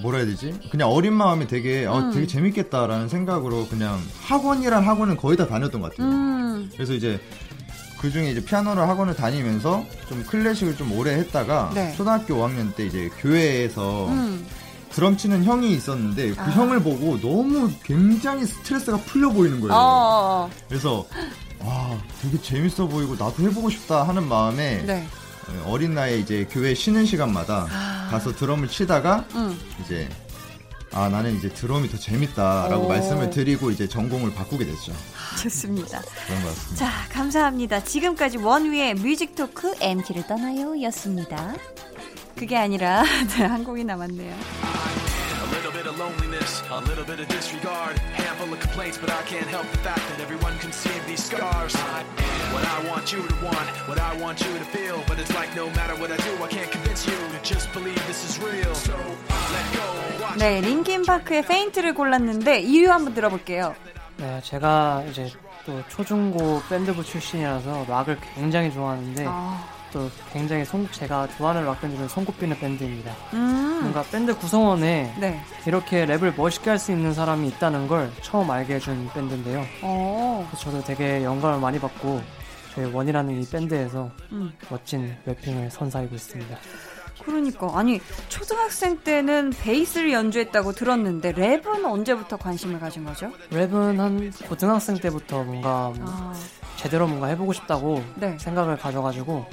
[0.03, 0.55] 뭐라 해야 되지?
[0.71, 2.13] 그냥 어린 마음에 되게 어, 음.
[2.13, 6.09] 되게 재밌겠다라는 생각으로 그냥 학원이란 학원은 거의 다 다녔던 것 같아요.
[6.09, 7.21] 음, 그래서 이제
[8.01, 11.95] 그 중에 이제 피아노를 학원을 다니면서 좀 클래식을 좀 오래 했다가 네.
[11.97, 14.47] 초등학교 5학년 때 이제 교회에서 음.
[14.91, 16.45] 드럼 치는 형이 있었는데 그 아.
[16.51, 19.75] 형을 보고 너무 굉장히 스트레스가 풀려 보이는 거예요.
[19.75, 20.51] 어, 어, 어.
[20.69, 21.07] 그래서
[21.61, 25.07] 와 되게 재밌어 보이고 나도 해보고 싶다 하는 마음에 네.
[25.65, 28.09] 어린 나이에 이제 교회 쉬는 시간마다 아.
[28.11, 29.59] 가서 드럼을 치다가 음.
[29.85, 30.09] 이제
[30.93, 32.89] 아 나는 이제 드럼이 더 재밌다라고 오.
[32.89, 34.93] 말씀을 드리고 이제 전공을 바꾸게 됐죠.
[35.43, 36.01] 좋습니다.
[36.27, 36.77] 그런 것 같습니다.
[36.77, 37.85] 자, 감사합니다.
[37.85, 41.55] 지금까지 원위의 뮤직 토크 MT를 떠나요 였습니다.
[42.37, 43.03] 그게 아니라
[43.37, 44.35] 네, 한 곡이 남았네요.
[46.69, 50.21] A little bit of disregard, handful of complaints, but I can't help the fact that
[50.21, 51.75] everyone can see these scars.
[52.53, 55.55] What I want you to want, what I want you to feel, but it's like
[55.55, 58.75] no matter what I do, I can't convince you to just believe this is real.
[58.75, 60.39] So let go, watch.
[60.39, 63.75] 네, linkin 파크의 페인트를 골랐는데 이유 한번 들어볼게요.
[64.17, 65.31] 네, 제가 이제
[65.65, 69.63] 또 초중고 밴드부 출신이라서 락을 굉장히 좋아하는데 아,
[69.93, 73.13] 또 굉장히 손, 제가 좋아하는 락 밴드는 손꼽히는 밴드입니다.
[73.35, 78.51] 음, 뭔가 밴드 구성원에 네, 이렇게 랩을 멋있게 할 수 있는 사람이 있다는 걸 처음
[78.51, 79.65] 알게 해준 밴드인데요.
[79.83, 82.21] 어, 그래서 저도 되게 영감을 많이 받고
[82.75, 84.53] 저희 원이라는 이 밴드에서 음.
[84.69, 86.57] 멋진 래핑을 선사하고 있습니다.
[87.27, 93.33] 그러니까 아니 초등학생 때는 베이스를 연주했다고 들었는데 랩은 언제부터 관심을 가진 거죠?
[93.51, 96.33] 랩은 한 고등학생 때부터 뭔가 아,
[96.77, 98.39] 제대로 뭔가 해보고 싶다고 네.
[98.39, 99.45] 생각을 가져가지고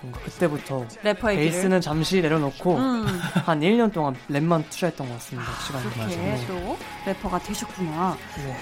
[0.00, 3.06] 뭔가 그때부터 래퍼의 베이스는 잠시 내려놓고 음.
[3.46, 5.52] 한 1년 동안 랩만 투자했던 것 같습니다.
[5.64, 8.16] 시간이 이렇게 또 래퍼가 되셨구나.
[8.38, 8.56] 네.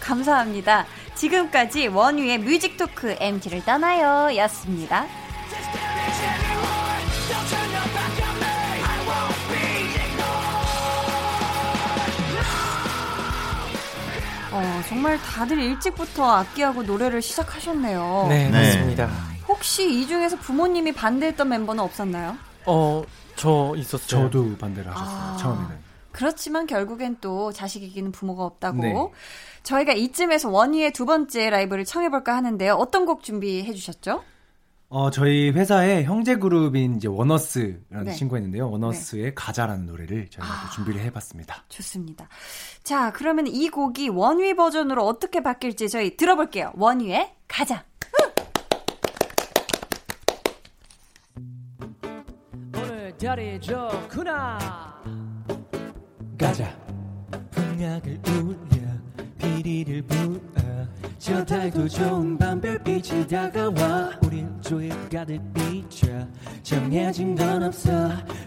[0.00, 0.86] 감사합니다.
[1.14, 5.06] 지금까지 원유의 뮤직 토크 MT를 떠나요 였습니다.
[14.52, 18.26] 어, 정말 다들 일찍부터 악기하고 노래를 시작하셨네요.
[18.28, 18.50] 네, 네.
[18.50, 19.10] 맞습니다.
[19.48, 22.36] 혹시 이 중에서 부모님이 반대했던 멤버는 없었나요?
[22.64, 23.02] 어,
[23.36, 24.30] 저 있었어요.
[24.30, 25.18] 저도 반대를 하셨어요.
[25.18, 25.36] 아.
[25.36, 25.86] 처음에는.
[26.10, 28.80] 그렇지만 결국엔 또 자식 이기는 부모가 없다고.
[28.80, 28.94] 네.
[29.62, 32.74] 저희가 이쯤에서 원희의 두 번째 라이브를 청해볼까 하는데요.
[32.74, 34.22] 어떤 곡 준비해 주셨죠?
[34.88, 38.12] 어, 저희 회사의 형제 그룹인 이제 원어스라는 네.
[38.12, 38.70] 친구가 있는데요.
[38.70, 41.64] 원어스의 가자라는 노래를 저희가 또 준비를 해봤습니다.
[41.68, 42.28] 좋습니다.
[42.84, 46.72] 자, 그러면 이 곡이 원휘 버전으로 어떻게 바뀔지 저희 들어볼게요.
[46.76, 47.84] 원휘의 가자.
[52.76, 55.02] 오늘 다리 좋구나
[56.38, 56.76] 가자.
[57.50, 58.78] 풍악을 울려
[59.38, 60.86] 피리를 부어
[61.18, 66.06] 저 달도 좋은 밤 별빛이 다가와 우릴 조에 가득 비춰
[66.62, 67.90] 정해진 건 없어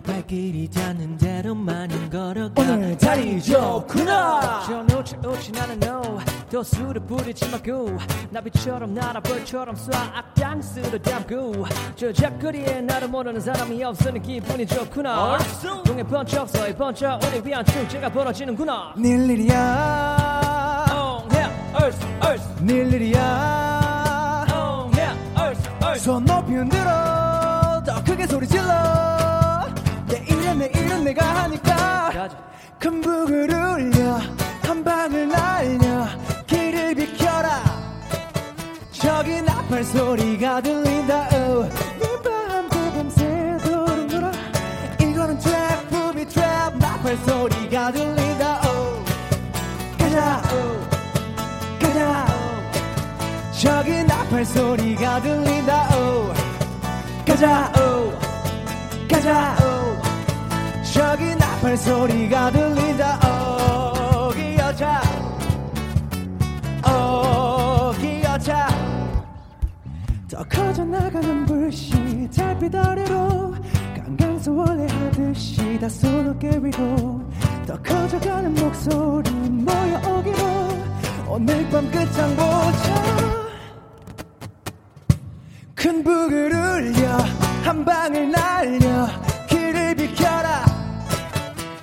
[0.06, 7.98] 발길이 닿는 대로만은 걸어가 오늘 다리 좋구나 저 놓치 놓치 나는 너또 술을 부리지 마고
[8.30, 11.66] 나비처럼 날아 벌처럼 쏴 악당스를 담고
[11.96, 15.38] 저 잡거리에 나를 모르는 사람이 없으니 기분이 좋구나.
[15.86, 18.94] 동해 번쩍 서해 번쩍 우리 위한 축제가 벌어지는구나.
[18.98, 19.50] 닐 일이야.
[19.50, 20.29] yeah, 얼스
[22.62, 24.46] 닐 일이야.
[24.52, 27.82] Oh yeah, 손 높이 흔들어.
[27.86, 29.66] 더 크게 소리 질러.
[30.08, 32.30] 내 일은 내 일은 내가 하니까
[32.78, 34.20] 큰 북을 울려.
[34.64, 36.08] 한 방을 날려.
[36.48, 37.64] 길을 비켜라.
[38.92, 41.30] 저기 나팔 소리가 들린다.
[41.32, 41.70] Oh.
[42.00, 44.32] 네가 함께 밤새도록 놀아
[45.00, 47.59] 이거는 트랩 부비 트랩 나팔 소리
[54.30, 56.34] 나팔 소리가 들린다 oh.
[57.26, 58.16] 가자 oh.
[59.10, 60.94] 가자 oh.
[60.94, 65.02] 저기 나팔 소리가 들린다 어 기어차
[66.86, 68.68] 어 기어차
[70.30, 73.56] 더 커져 나가는 불씨 달빛 아래로
[73.98, 77.20] 강강서 원래 하듯이 다 손 어깨 위로
[77.66, 80.38] 더 커져가는 목소리 모여오기로
[81.28, 83.49] 오늘 밤 끝장 보자
[85.80, 87.08] 큰 북을 울려
[87.64, 89.08] 한 방을 날려
[89.48, 90.66] 길을 비켜라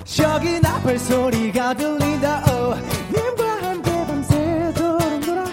[0.05, 2.79] 저기 나팔 소리가 들린다 oh.
[3.11, 5.47] 님과 함께 밤새도록 놀아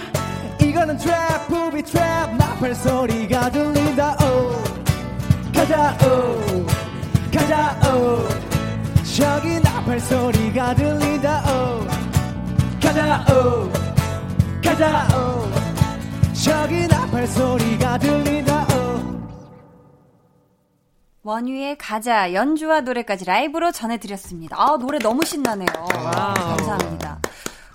[0.60, 4.62] 이거는 트랩 부비 트랩 나팔 소리가 들린다 oh.
[5.54, 6.68] 가자 oh.
[7.34, 8.28] 가자 oh.
[9.16, 11.88] 저기 나팔 소리가 들린다 oh.
[12.82, 13.72] 가자 oh.
[14.62, 15.08] 가자
[16.44, 19.24] 저기 나팔 소리가 들린다 oh.
[21.24, 24.58] 원위의 가자 연주와 노래까지 라이브로 전해드렸습니다.
[24.60, 25.68] 아 노래 너무 신나네요.
[25.68, 27.20] 감사합니다.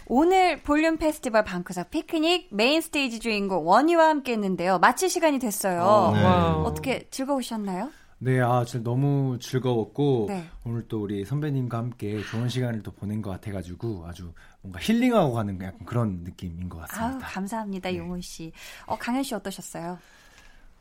[0.07, 4.79] 오늘 볼륨 페스티벌 방구석 피크닉 메인 스테이지 주인공 원위와 함께 했는데요.
[4.81, 6.13] 마칠 시간이 됐어요.
[6.15, 6.27] 네.
[6.67, 7.89] 어떻게 즐거우셨나요?
[8.21, 10.45] 네, 아, 진짜 너무 즐거웠고 네.
[10.65, 15.61] 오늘 또 우리 선배님과 함께 좋은 시간을 또 보낸 것 같아가지고 아주 뭔가 힐링하고 가는
[15.63, 17.27] 약간 그런 느낌인 것 같습니다.
[17.29, 18.53] 감사합니다 용훈 씨.
[18.87, 19.99] 어 강현 씨 어떠셨어요?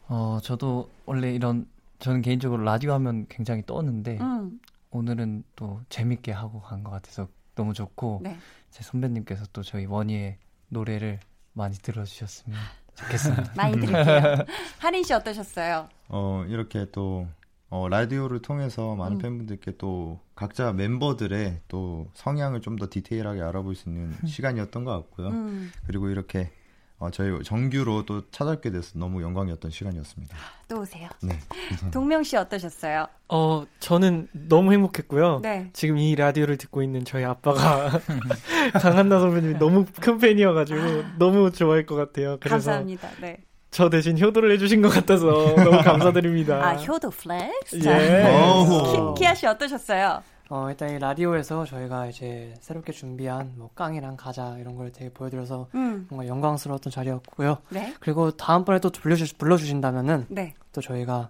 [0.08, 1.68] 어, 저도 원래 이런
[2.00, 4.60] 저는 개인적으로 라디오 하면 굉장히 떠는데 음,
[4.90, 8.36] 오늘은 또 재밌게 하고 간 것 같아서 너무 좋고 네.
[8.72, 10.38] 제 선배님께서 또 저희 원희의
[10.70, 11.20] 노래를
[11.54, 12.58] 많이 들어주셨으면
[12.98, 13.54] 좋겠습니다.
[13.56, 14.46] 많이 드릴게요.
[14.80, 15.88] 하린 씨 어떠셨어요?
[16.10, 17.28] 어, 이렇게 또
[17.70, 19.22] 어, 라디오를 통해서 많은 음.
[19.22, 25.28] 팬분들께 또 각자 멤버들의 또 성향을 좀 더 디테일하게 알아볼 수 있는 시간이었던 것 같고요.
[25.30, 25.72] 음.
[25.86, 26.52] 그리고 이렇게
[27.00, 30.36] 어, 저희 정규로 또 찾아뵙게 돼서 너무 영광이었던 시간이었습니다.
[30.68, 31.10] 또 오세요.
[31.22, 31.38] 네.
[31.94, 33.08] 동명 씨 어떠셨어요?
[33.30, 35.42] 어, 저는 너무 행복했고요.
[35.44, 35.70] 네.
[35.74, 37.92] 지금 이 라디오를 듣고 있는 저희 아빠가
[38.82, 40.80] 강한나 선배님이 너무 큰 팬이어가지고
[41.20, 42.38] 너무 좋아할 것 같아요.
[42.40, 43.10] 그래서 감사합니다.
[43.22, 43.38] 네.
[43.70, 45.26] 저 대신 효도를 해주신 것 같아서
[45.56, 46.66] 너무 감사드립니다.
[46.66, 47.76] 아, 효도 flex.
[47.86, 48.24] 예.
[49.16, 50.24] 키, 키아 씨 어떠셨어요?
[50.50, 55.68] 어, 일단 이 라디오에서 저희가 이제 새롭게 준비한 뭐 깡이랑 가자 이런 걸 되게 보여드려서
[55.76, 56.08] 음.
[56.10, 57.58] 뭔가 영광스러웠던 자리였고요.
[57.70, 57.94] 네.
[58.00, 60.54] 그리고 다음번에 또 불러주, 불러주신다면은 네.
[60.72, 61.30] 또 저희가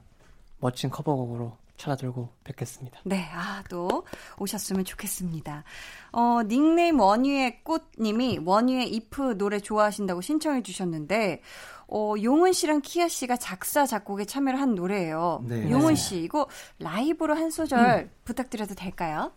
[0.59, 2.99] 멋진 커버곡으로 찾아들고 뵙겠습니다.
[3.05, 4.05] 네, 아, 또
[4.39, 5.63] 오셨으면 좋겠습니다.
[6.11, 11.41] 어, 닉네임 원유의 꽃님이 원유의 if 노래 좋아하신다고 신청해 주셨는데,
[11.89, 15.43] 어, 용은 씨랑 키아 씨가 작사, 작곡에 참여를 한 노래예요.
[15.47, 15.69] 네.
[15.71, 15.95] 용은 네.
[15.95, 16.47] 씨, 이거
[16.79, 19.31] 라이브로 한 소절 부탁드려도 될까요?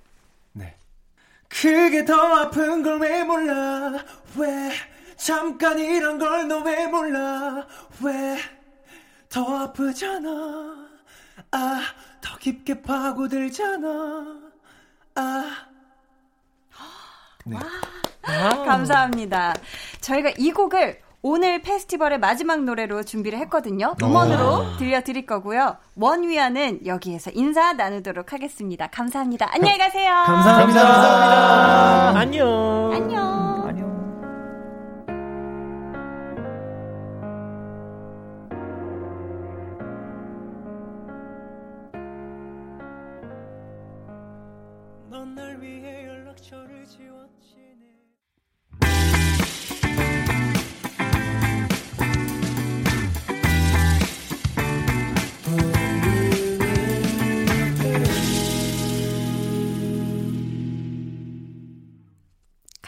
[1.52, 4.04] 그게 더 아픈 걸 왜 몰라
[4.36, 4.70] 왜
[5.16, 7.66] 잠깐 이런 걸 너 왜 몰라
[8.04, 8.38] 왜
[9.28, 10.88] 더 아프잖아
[11.50, 11.82] 아
[12.20, 14.36] 더 깊게 파고들잖아
[15.16, 15.44] 아
[17.46, 17.56] 네.
[18.66, 19.54] 감사합니다.
[20.00, 23.94] 저희가 이 곡을 오늘 페스티벌의 마지막 노래로 준비를 했거든요.
[24.02, 24.06] 오.
[24.06, 25.76] 음원으로 들려드릴 거고요.
[25.96, 28.86] 원위아는 여기에서 인사 나누도록 하겠습니다.
[28.86, 29.48] 감사합니다.
[29.52, 30.10] 안녕히 가세요.
[30.26, 30.82] 감사합니다.
[30.82, 32.18] 감사합니다.
[32.20, 32.92] 안녕.
[32.92, 33.20] 안녕.
[33.66, 33.99] 넌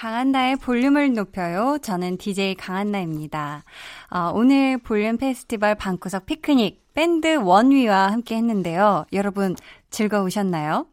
[0.03, 1.79] 강한나의 볼륨을 높여요.
[1.81, 3.63] 저는 DJ 강한나입니다.
[4.11, 9.05] 어, 오늘 볼륨 페스티벌 방구석 피크닉 밴드 원위와 함께 했는데요.
[9.13, 9.55] 여러분
[9.91, 10.89] 즐거우셨나요?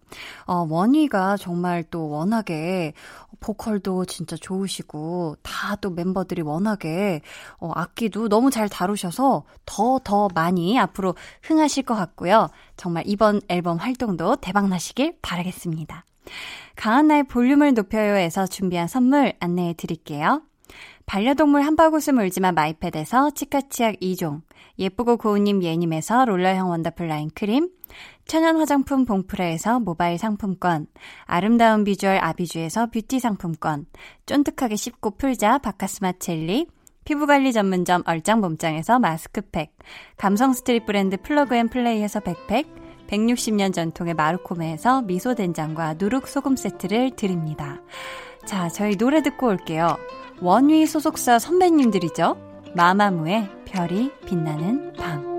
[0.45, 2.93] 어, 원위가 정말 또 워낙에
[3.39, 7.21] 보컬도 진짜 좋으시고 다 또 멤버들이 워낙에
[7.59, 12.49] 어, 악기도 너무 잘 다루셔서 더더 많이 앞으로 흥하실 것 같고요.
[12.77, 16.05] 정말 이번 앨범 활동도 대박 나시길 바라겠습니다.
[16.75, 20.41] 강한나의 볼륨을 높여요에서 준비한 선물 안내해 드릴게요.
[21.05, 24.41] 반려동물 한바구스 물지만 마이패드에서 치카치약 2종,
[24.77, 27.69] 예쁘고 고운님 예님에서 롤러형 원더풀 라인 크림,
[28.25, 30.85] 천연 화장품 봉프레에서 모바일 상품권,
[31.25, 33.87] 아름다운 비주얼 아비주에서 뷰티 상품권,
[34.27, 36.67] 쫀득하게 씹고 풀자 바카스마 첼리,
[37.05, 39.75] 피부관리 전문점 얼짱몸짱에서 마스크팩,
[40.15, 42.67] 감성 스트릿 브랜드 플러그앤플레이에서 백팩,
[43.09, 47.81] 160년 전통의 마르코메에서 미소된장과 누룩소금 세트를 드립니다.
[48.45, 49.97] 자, 저희 노래 듣고 올게요.
[50.41, 52.37] 원위 소속사 선배님들이죠.
[52.75, 55.38] 마마무의 별이 빛나는 밤.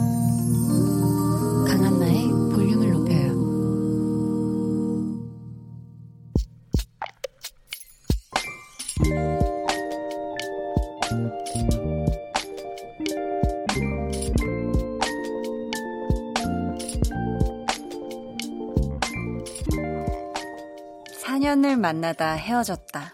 [21.51, 23.13] 사년을 만나다 헤어졌다.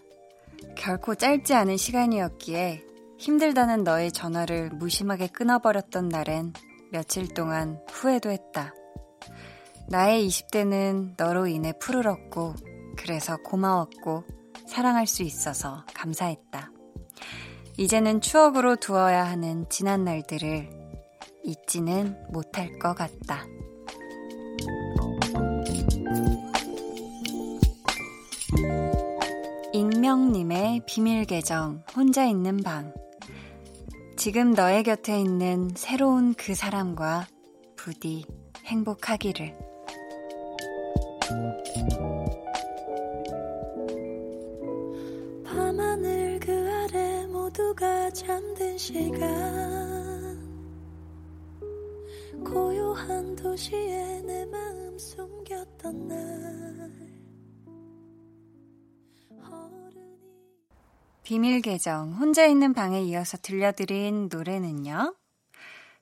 [0.75, 2.83] 결코 짧지 않은 시간이었기에
[3.17, 6.53] 힘들다는 너의 전화를 무심하게 끊어버렸던 날엔
[6.91, 8.75] 며칠 동안 후회도 했다.
[9.87, 12.53] 나의 20대는 너로 인해 푸르렀고,
[12.95, 14.23] 그래서 고마웠고,
[14.67, 16.71] 사랑할 수 있어서 감사했다.
[17.77, 20.69] 이제는 추억으로 두어야 하는 지난 날들을
[21.43, 23.47] 잊지는 못할 것 같다.
[29.73, 32.93] 익명님의 비밀 계정, 혼자 있는 방.
[34.15, 37.27] 지금 너의 곁에 있는 새로운 그 사람과
[37.75, 38.25] 부디
[38.65, 39.57] 행복하기를.
[45.43, 49.27] 밤하늘 그 아래 모두가 잠든 시간
[52.45, 56.86] 고요한 도시에 내 마음 숨겼던 날
[61.23, 65.13] 비밀 계정 혼자 있는 방에 이어서 들려드린 노래는요.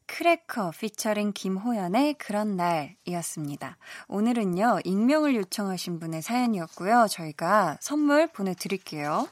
[0.08, 3.78] 크래커 피처링 김호연의 그런 날이었습니다.
[4.08, 7.08] 오늘은요, 익명을 요청하신 분의 사연이었고요.
[7.10, 9.28] 저희가 선물 보내드릴게요.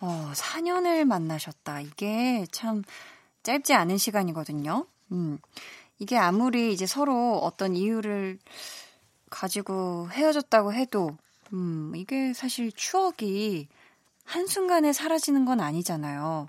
[0.00, 1.80] 어, 4년을 만나셨다.
[1.80, 2.82] 이게 참
[3.42, 4.86] 짧지 않은 시간이거든요.
[5.12, 5.38] 음,
[5.98, 8.38] 이게 아무리 이제 서로 어떤 이유를
[9.30, 11.16] 가지고 헤어졌다고 해도,
[11.52, 13.68] 음, 이게 사실 추억이
[14.24, 16.48] 한순간에 사라지는 건 아니잖아요.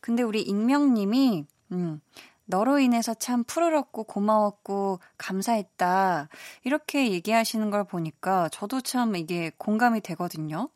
[0.00, 2.00] 근데 우리 익명님이, 음,
[2.44, 6.28] 너로 인해서 참 푸르렀고 고마웠고 감사했다.
[6.64, 10.68] 이렇게 얘기하시는 걸 보니까 저도 참 이게 공감이 되거든요.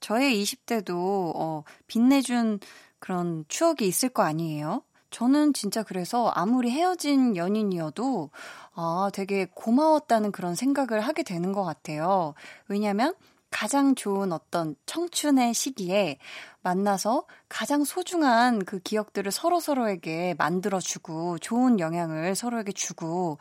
[0.00, 2.58] 저의 20대도, 어, 빛내준
[2.98, 4.82] 그런 추억이 있을 거 아니에요?
[5.10, 8.30] 저는 진짜 그래서 아무리 헤어진 연인이어도,
[8.74, 12.34] 아, 되게 고마웠다는 그런 생각을 하게 되는 것 같아요.
[12.68, 13.14] 왜냐면,
[13.50, 16.18] 가장 좋은 어떤 청춘의 시기에
[16.62, 23.38] 만나서 가장 소중한 그 기억들을 서로서로에게 만들어주고 좋은 영향을 서로에게 주고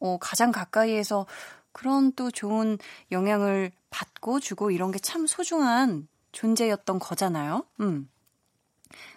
[0.00, 1.26] 어, 가장 가까이에서
[1.72, 2.76] 그런 또 좋은
[3.12, 7.64] 영향을 받고 주고 이런 게 참 소중한 존재였던 거잖아요.
[7.80, 8.10] 음.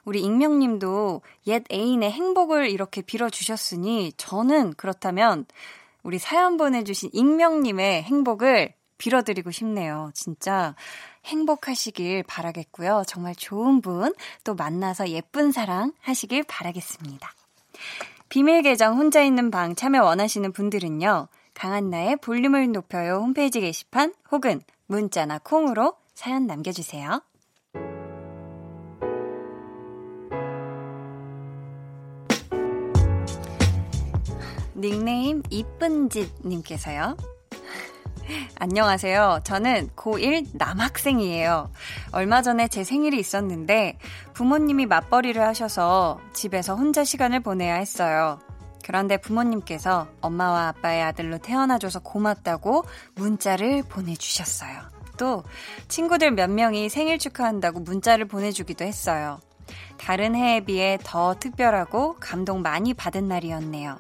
[0.06, 5.46] 우리 익명님도 옛 애인의 행복을 이렇게 빌어주셨으니 저는 그렇다면
[6.04, 10.12] 우리 사연 보내주신 익명님의 행복을 빌어드리고 싶네요.
[10.14, 10.76] 진짜
[11.26, 13.04] 행복하시길 바라겠고요.
[13.08, 14.14] 정말 좋은 분
[14.44, 17.32] 또 만나서 예쁜 사랑 하시길 바라겠습니다.
[18.30, 21.28] 비밀 계정 혼자 있는 방 참여 원하시는 분들은요.
[21.54, 27.22] 강한나의 볼륨을 높여요 홈페이지 게시판 혹은 문자나 콩으로 사연 남겨주세요.
[34.80, 37.18] 닉네임 이쁜짓님께서요.
[38.56, 39.42] 안녕하세요.
[39.44, 41.72] 저는 고1 남학생이에요.
[42.12, 43.98] 얼마 전에 제 생일이 있었는데
[44.34, 48.40] 부모님이 맞벌이를 하셔서 집에서 혼자 시간을 보내야 했어요.
[48.86, 54.80] 그런데 부모님께서 엄마와 아빠의 아들로 태어나줘서 고맙다고 문자를 보내주셨어요.
[55.18, 55.44] 또
[55.90, 59.40] 친구들 몇 명이 생일 축하한다고 문자를 보내주기도 했어요.
[59.98, 64.00] 다른 해에 비해 더 특별하고 감동 많이 받은 날이었네요.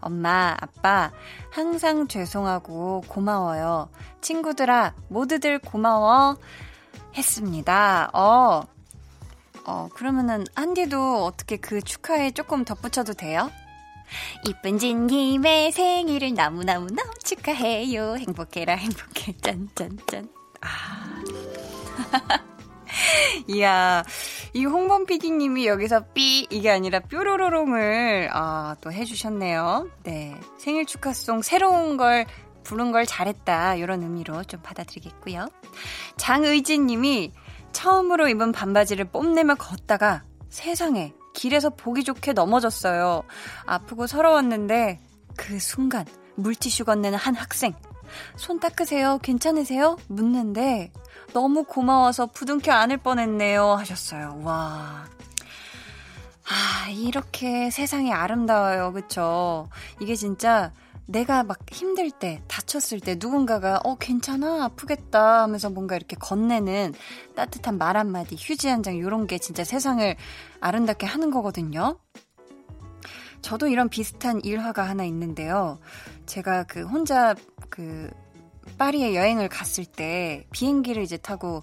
[0.00, 1.10] 엄마, 아빠,
[1.50, 3.90] 항상 죄송하고 고마워요.
[4.20, 6.36] 친구들아, 모두들 고마워.
[7.16, 8.10] 했습니다.
[8.12, 8.62] 어,
[9.66, 13.50] 어, 그러면은, 한디도 어떻게 그 축하에 조금 덧붙여도 돼요?
[14.46, 18.16] 이쁜 진님의 생일을 너무너무너무 축하해요.
[18.16, 19.36] 행복해라, 행복해.
[19.40, 20.28] 짠짠짠.
[20.60, 21.22] 아.
[23.48, 24.02] 이야,
[24.52, 29.90] 이 홍범 PD님이 여기서 삐 이게 아니라 뾰로로롱을 아, 또 해주셨네요.
[30.02, 32.26] 네, 생일 축하송 새로운 걸
[32.64, 35.48] 부른 걸 잘했다 이런 의미로 좀 받아들이겠고요.
[36.16, 37.32] 장의진 님이
[37.72, 43.22] 처음으로 입은 반바지를 뽐내며 걷다가 세상에 길에서 보기 좋게 넘어졌어요.
[43.66, 45.00] 아프고 서러웠는데
[45.36, 46.04] 그 순간
[46.36, 47.74] 물티슈 건네는 한 학생.
[48.36, 49.18] 손 닦으세요?
[49.22, 49.96] 괜찮으세요?
[50.08, 50.92] 묻는데
[51.32, 53.64] 너무 고마워서 부둥켜 안을 뻔했네요.
[53.74, 54.40] 하셨어요.
[54.42, 55.06] 와.
[56.48, 58.92] 아, 이렇게 세상이 아름다워요.
[58.92, 59.68] 그쵸?
[60.00, 60.72] 이게 진짜
[61.06, 66.94] 내가 막 힘들 때, 다쳤을 때 누군가가, 어, 괜찮아, 아프겠다 하면서 뭔가 이렇게 건네는
[67.34, 70.16] 따뜻한 말 한마디, 휴지 한 장, 요런 게 진짜 세상을
[70.60, 71.98] 아름답게 하는 거거든요.
[73.42, 75.78] 저도 이런 비슷한 일화가 하나 있는데요.
[76.26, 77.34] 제가 그 혼자
[77.70, 78.10] 그
[78.78, 81.60] 파리에 여행을 갔을 때 비행기를 이제 타고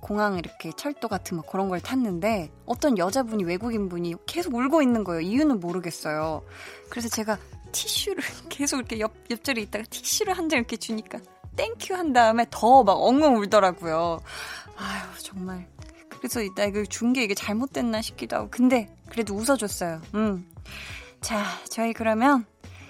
[0.00, 5.02] 공항 이렇게 철도 같은 뭐 그런 걸 탔는데 어떤 여자분이 외국인 분이 계속 울고 있는
[5.04, 5.20] 거예요.
[5.20, 6.42] 이유는 모르겠어요.
[6.88, 7.36] 그래서 제가
[7.72, 11.18] 티슈를 계속 이렇게 옆 옆자리에 있다가 티슈를 한 장 이렇게 주니까
[11.56, 14.20] thank you 한 다음에 더 막 엉엉 울더라고요.
[14.76, 15.66] 아유 정말
[16.08, 20.00] 그래서 이따 이걸 준게 이게 잘못됐나 싶기도 하고 근데 그래도 웃어줬어요.
[20.14, 20.48] 음.
[21.20, 22.44] 자 저희 그러면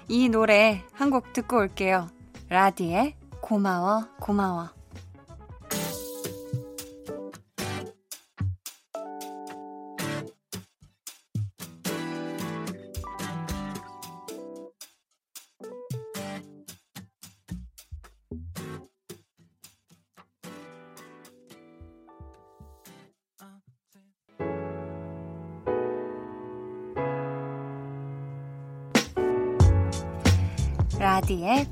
[0.09, 2.09] 이 노래 한 곡 듣고 올게요.
[2.51, 3.15] 라디의
[3.49, 4.78] 고마워, 고마워.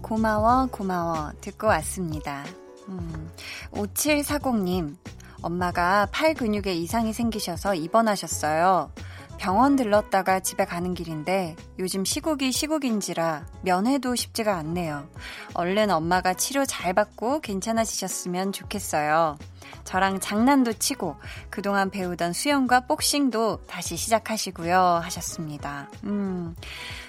[0.06, 2.44] 고마워 고마워 듣고 왔습니다.
[2.88, 3.28] 음,
[3.72, 4.94] 5740님,
[5.42, 8.92] 엄마가 팔 근육에 이상이 생기셔서 입원하셨어요.
[9.36, 15.08] 병원 들렀다가 집에 가는 길인데 요즘 시국이 시국인지라 면회도 쉽지가 않네요.
[15.54, 19.36] 얼른 엄마가 치료 잘 받고 괜찮아지셨으면 좋겠어요.
[19.82, 21.16] 저랑 장난도 치고
[21.50, 25.90] 그동안 배우던 수영과 복싱도 다시 시작하시고요 하셨습니다.
[26.04, 26.54] 음.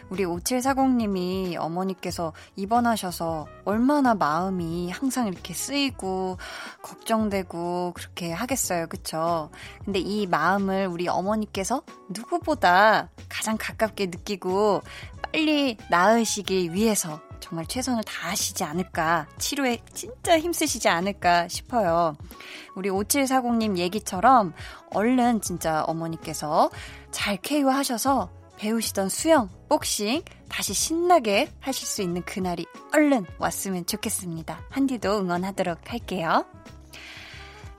[0.09, 6.37] 우리 5740님이 어머니께서 입원하셔서 얼마나 마음이 항상 이렇게 쓰이고
[6.81, 8.87] 걱정되고 그렇게 하겠어요.
[8.87, 9.49] 그쵸?
[9.83, 14.81] 근데 이 마음을 우리 어머니께서 누구보다 가장 가깝게 느끼고
[15.21, 22.15] 빨리 나으시기 위해서 정말 최선을 다하시지 않을까, 치료에 진짜 힘쓰시지 않을까 싶어요.
[22.75, 24.53] 우리 5740님 얘기처럼
[24.93, 26.69] 얼른 진짜 어머니께서
[27.11, 34.61] 잘 쾌유하셔서 배우시던 수영, 복싱 다시 신나게 하실 수 있는 그날이 얼른 왔으면 좋겠습니다.
[34.69, 36.45] 한디도 응원하도록 할게요.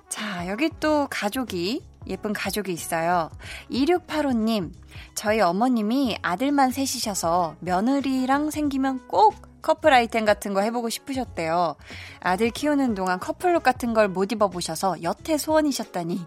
[0.08, 3.30] 자, 여기 또 가족이 예쁜 가족이 있어요.
[3.70, 4.72] 2685님,
[5.14, 11.76] 저희 어머님이 아들만 셋이셔서 며느리랑 생기면 꼭 커플 아이템 같은 거 해보고 싶으셨대요.
[12.20, 16.24] 아들 키우는 동안 커플룩 같은 걸 못 입어보셔서 여태 소원이셨다니.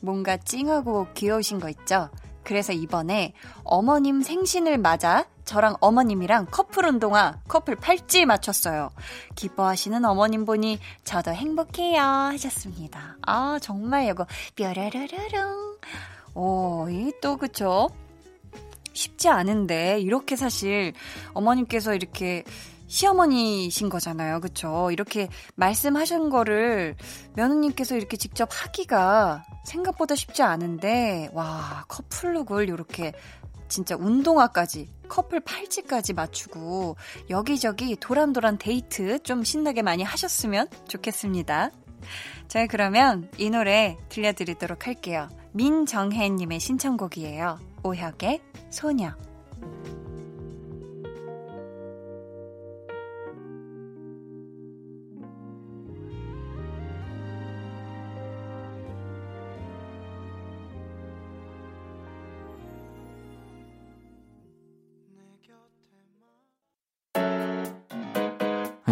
[0.00, 2.10] 뭔가 찡하고 귀여우신 거 있죠?
[2.44, 3.32] 그래서 이번에
[3.64, 8.90] 어머님 생신을 맞아 저랑 어머님이랑 커플 운동화, 커플 팔찌 맞췄어요.
[9.34, 13.16] 기뻐하시는 어머님 보니 저도 행복해요 하셨습니다.
[13.26, 14.26] 아 정말 이거
[14.56, 15.76] 뾰라라라랑
[16.34, 17.88] 오, 이 또 그쵸?
[18.92, 20.92] 쉽지 않은데 이렇게 사실
[21.32, 22.44] 어머님께서 이렇게
[22.86, 24.40] 시어머니신 거잖아요.
[24.40, 24.90] 그쵸?
[24.92, 26.94] 이렇게 말씀하신 거를
[27.34, 33.12] 며느님께서 이렇게 직접 하기가 생각보다 쉽지 않은데, 와, 커플룩을 이렇게
[33.68, 36.96] 진짜 운동화까지, 커플 팔찌까지 맞추고,
[37.30, 41.70] 여기저기 도란도란 데이트 좀 신나게 많이 하셨으면 좋겠습니다.
[42.48, 45.28] 자, 그러면 이 노래 들려드리도록 할게요.
[45.52, 47.58] 민정혜님의 신청곡이에요.
[47.82, 48.40] 오혁의
[48.70, 49.14] 소녀.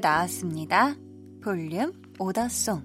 [0.00, 0.96] 나왔습니다.
[1.42, 2.82] 볼륨 오더송.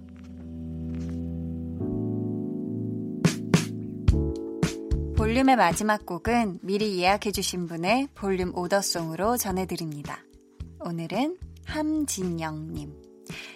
[5.17, 10.19] 볼륨의 마지막 곡은 미리 예약해주신 분의 볼륨 오더송으로 전해드립니다.
[10.81, 12.93] 오늘은 함진영님.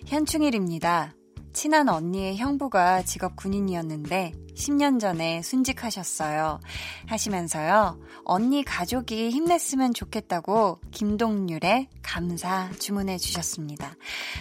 [0.08, 1.14] 현충일입니다.
[1.54, 6.60] 친한 언니의 형부가 직업 군인이었는데 10년 전에 순직하셨어요.
[7.08, 8.00] 하시면서요.
[8.26, 13.96] 언니 가족이 힘냈으면 좋겠다고 김동률의 감사 주문해 주셨습니다.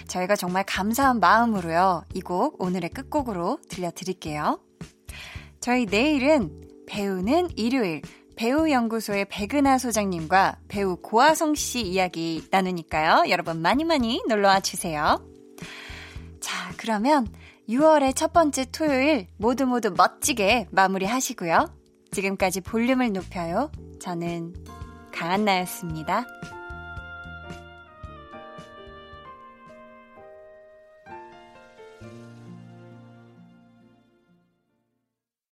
[0.08, 2.04] 저희가 정말 감사한 마음으로요.
[2.14, 4.60] 이 곡 오늘의 끝곡으로 들려드릴게요.
[5.60, 8.02] 저희 내일은 배우는 일요일
[8.36, 13.30] 배우연구소의 백은하 소장님과 배우 고아성 씨 이야기 나누니까요.
[13.30, 15.20] 여러분 많이 많이 놀러와 주세요.
[16.40, 17.26] 자, 그러면
[17.68, 21.72] 6월의 첫 번째 토요일 모두 모두 멋지게 마무리 하시고요.
[22.10, 23.70] 지금까지 볼륨을 높여요.
[24.00, 24.54] 저는
[25.12, 26.24] 강한나였습니다.